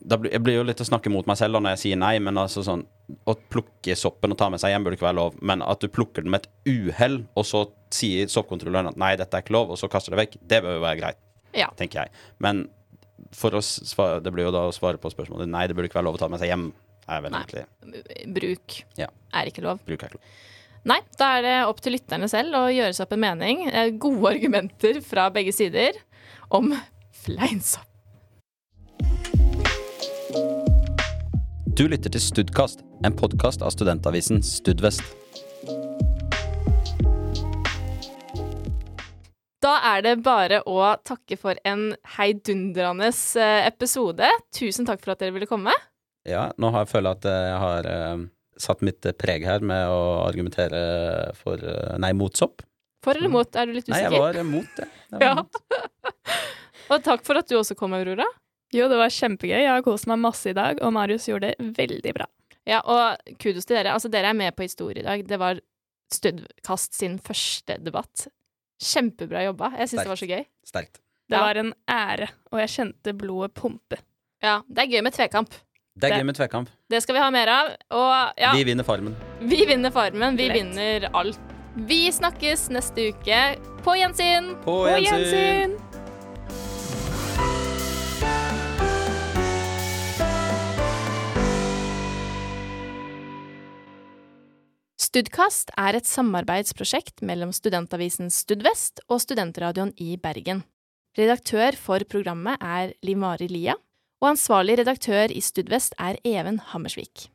Jeg 0.04 0.42
blir 0.44 0.58
jo 0.58 0.64
litt 0.68 0.82
å 0.84 0.88
snakke 0.88 1.08
mot 1.14 1.28
meg 1.30 1.38
selv 1.40 1.56
da 1.56 1.60
når 1.64 1.76
jeg 1.78 1.82
sier 1.84 2.00
nei, 2.02 2.18
men 2.20 2.36
altså 2.42 2.60
sånn 2.66 2.82
Å 3.30 3.36
plukke 3.54 3.96
soppen 3.96 4.34
og 4.34 4.40
ta 4.42 4.50
med 4.52 4.60
seg 4.60 4.74
hjem 4.74 4.84
burde 4.84 4.98
ikke 4.98 5.06
være 5.06 5.20
lov, 5.22 5.38
men 5.40 5.62
at 5.64 5.80
du 5.80 5.88
plukker 5.88 6.26
den 6.26 6.34
med 6.34 6.44
et 6.44 6.72
uhell, 6.74 7.22
og 7.40 7.46
så 7.48 7.62
sier 7.94 8.28
soppkontrolløren 8.32 8.90
at 8.92 9.00
nei, 9.00 9.14
dette 9.20 9.38
er 9.38 9.46
ikke 9.46 9.56
lov, 9.56 9.72
og 9.72 9.80
så 9.80 9.88
kaster 9.92 10.12
det 10.16 10.20
vekk, 10.26 10.40
det 10.50 10.60
bør 10.66 10.76
jo 10.80 10.84
være 10.84 11.00
greit, 11.00 11.20
Ja. 11.56 11.70
tenker 11.80 12.02
jeg. 12.04 12.12
Men 12.44 12.66
for 13.32 13.56
svare, 13.62 14.22
det 14.24 14.32
blir 14.34 14.46
jo 14.50 14.52
da 14.56 14.66
å 14.68 14.74
svare 14.76 14.98
på 15.02 15.12
spørsmålet 15.14 15.48
nei, 15.50 15.68
det 15.68 15.76
burde 15.78 15.88
ikke 15.90 16.00
være 16.02 16.10
lov 16.10 16.18
å 16.18 16.24
ta 16.24 16.28
med 16.32 16.40
seg 16.42 16.52
hjem. 16.52 16.72
Er 17.04 17.20
vel 17.22 17.34
Nei. 17.34 17.42
egentlig 17.44 18.34
Bruk 18.34 18.76
Ja. 18.98 19.08
er 19.36 19.50
ikke 19.52 19.64
lov. 19.66 19.80
Bruk 19.86 20.04
er 20.04 20.08
ikke 20.08 20.20
lov. 20.20 20.28
Nei, 20.86 21.00
da 21.20 21.38
er 21.38 21.42
det 21.46 21.56
opp 21.68 21.80
til 21.84 21.94
lytterne 21.96 22.28
selv 22.32 22.56
å 22.60 22.62
gjøre 22.72 22.94
seg 22.96 23.06
opp 23.08 23.14
en 23.16 23.20
mening. 23.24 23.68
Eh, 23.72 23.90
Gode 23.92 24.34
argumenter 24.36 25.02
fra 25.04 25.30
begge 25.32 25.54
sider 25.56 26.00
om 26.52 26.74
fleinsopp. 27.24 27.88
Du 31.74 31.88
lytter 31.90 32.12
til 32.14 32.22
Studkast, 32.22 32.84
en 33.04 33.16
podkast 33.18 33.64
av 33.66 33.72
studentavisen 33.74 34.44
Studvest. 34.46 35.02
Da 39.64 39.78
er 39.94 40.02
det 40.04 40.18
bare 40.26 40.60
å 40.68 40.80
takke 41.08 41.38
for 41.40 41.60
en 41.68 41.94
heidundrende 42.18 43.08
eh, 43.40 43.62
episode. 43.70 44.28
Tusen 44.56 44.88
takk 44.88 45.00
for 45.04 45.14
at 45.14 45.24
dere 45.24 45.36
ville 45.38 45.48
komme. 45.48 45.72
Ja, 46.28 46.50
nå 46.60 46.72
har 46.74 46.84
jeg 46.84 46.92
følt 46.92 47.12
at 47.14 47.28
jeg 47.30 47.56
har 47.64 47.88
eh, 47.88 48.26
satt 48.60 48.84
mitt 48.84 49.08
preg 49.20 49.46
her 49.48 49.64
med 49.64 49.88
å 49.92 50.02
argumentere 50.26 50.84
for 51.40 51.64
eh, 51.64 51.96
Nei, 52.04 52.12
mot 52.18 52.36
sopp. 52.36 52.66
For 53.04 53.20
eller 53.20 53.32
mot, 53.32 53.56
er 53.56 53.68
du 53.68 53.76
litt 53.76 53.88
usikker? 53.88 54.10
Nei, 54.12 54.20
jeg 54.20 54.24
var 54.24 54.44
mot 54.48 54.78
det. 54.80 54.90
Var 55.16 55.26
Ja. 55.28 55.34
mot. 55.40 55.64
Og 56.94 57.04
takk 57.04 57.24
for 57.24 57.40
at 57.40 57.48
du 57.48 57.56
også 57.56 57.76
kom, 57.80 57.96
Aurora. 57.96 58.28
Jo, 58.76 58.90
det 58.92 59.00
var 59.00 59.12
kjempegøy. 59.16 59.62
Jeg 59.62 59.72
har 59.72 59.84
kost 59.86 60.08
meg 60.12 60.20
masse 60.20 60.52
i 60.52 60.56
dag, 60.58 60.80
og 60.84 60.92
Marius 60.96 61.30
gjorde 61.30 61.54
det 61.54 61.74
veldig 61.78 62.14
bra. 62.18 62.28
Ja, 62.68 62.82
og 62.84 63.36
kudos 63.40 63.68
til 63.68 63.78
dere. 63.78 63.94
Altså, 63.96 64.12
dere 64.12 64.32
er 64.32 64.38
med 64.38 64.56
på 64.56 64.66
historie 64.68 65.04
i 65.04 65.08
dag. 65.08 65.24
Det 65.28 65.40
var 65.40 65.62
Studkast 66.14 66.94
sin 66.94 67.16
første 67.24 67.80
debatt. 67.82 68.28
Kjempebra 68.82 69.44
jobba. 69.46 69.72
Jeg 69.78 69.90
syns 69.90 70.04
det 70.04 70.10
var 70.10 70.16
så 70.20 70.28
gøy. 70.30 70.46
Sterkt. 70.66 71.00
Det 71.30 71.38
Ja. 71.38 71.42
var 71.46 71.56
en 71.56 71.74
ære, 71.90 72.28
og 72.52 72.60
jeg 72.60 72.70
kjente 72.70 73.14
blodet 73.18 73.54
pumpe. 73.54 73.98
Ja, 74.42 74.62
det 74.68 74.78
er 74.84 74.88
gøy 74.92 75.02
med 75.04 75.14
tvekamp. 75.14 75.50
Det 75.96 76.04
er 76.04 76.10
Det- 76.10 76.18
gøy 76.20 76.26
med 76.26 76.36
tvekamp. 76.36 76.70
Det 76.90 77.02
skal 77.04 77.16
vi 77.16 77.20
ha 77.22 77.30
mer 77.30 77.48
av. 77.48 77.66
Og 77.92 78.34
ja, 78.38 78.52
Vi 78.54 78.64
vinner 78.64 78.84
Farmen. 78.84 79.16
vi 79.42 79.66
vinner 79.66 79.92
Farmen. 79.92 80.36
Vi 80.38 80.48
Lett. 80.48 80.56
vinner 80.58 81.10
alt. 81.14 81.40
Vi 81.78 82.10
snakkes 82.12 82.70
neste 82.70 83.10
uke. 83.14 83.58
På 83.84 83.96
gjensyn! 83.96 84.56
På 84.64 84.86
På 84.86 85.00
gjensyn! 85.00 85.78
gjensyn! 85.78 86.03
Studkast 95.14 95.70
er 95.78 95.94
et 95.94 96.08
samarbeidsprosjekt 96.10 97.22
mellom 97.22 97.52
studentavisen 97.54 98.32
Studvest 98.34 99.04
og 99.06 99.20
studentradioen 99.22 99.92
i 100.02 100.16
Bergen. 100.18 100.64
Redaktør 101.14 101.78
for 101.78 102.02
programmet 102.10 102.58
er 102.58 102.96
Liv 103.06 103.20
Mari 103.22 103.46
Lia, 103.52 103.76
og 104.24 104.32
ansvarlig 104.32 104.80
redaktør 104.80 105.30
i 105.30 105.44
Studvest 105.46 105.94
er 106.02 106.18
Even 106.26 106.58
Hammersvik. 106.72 107.28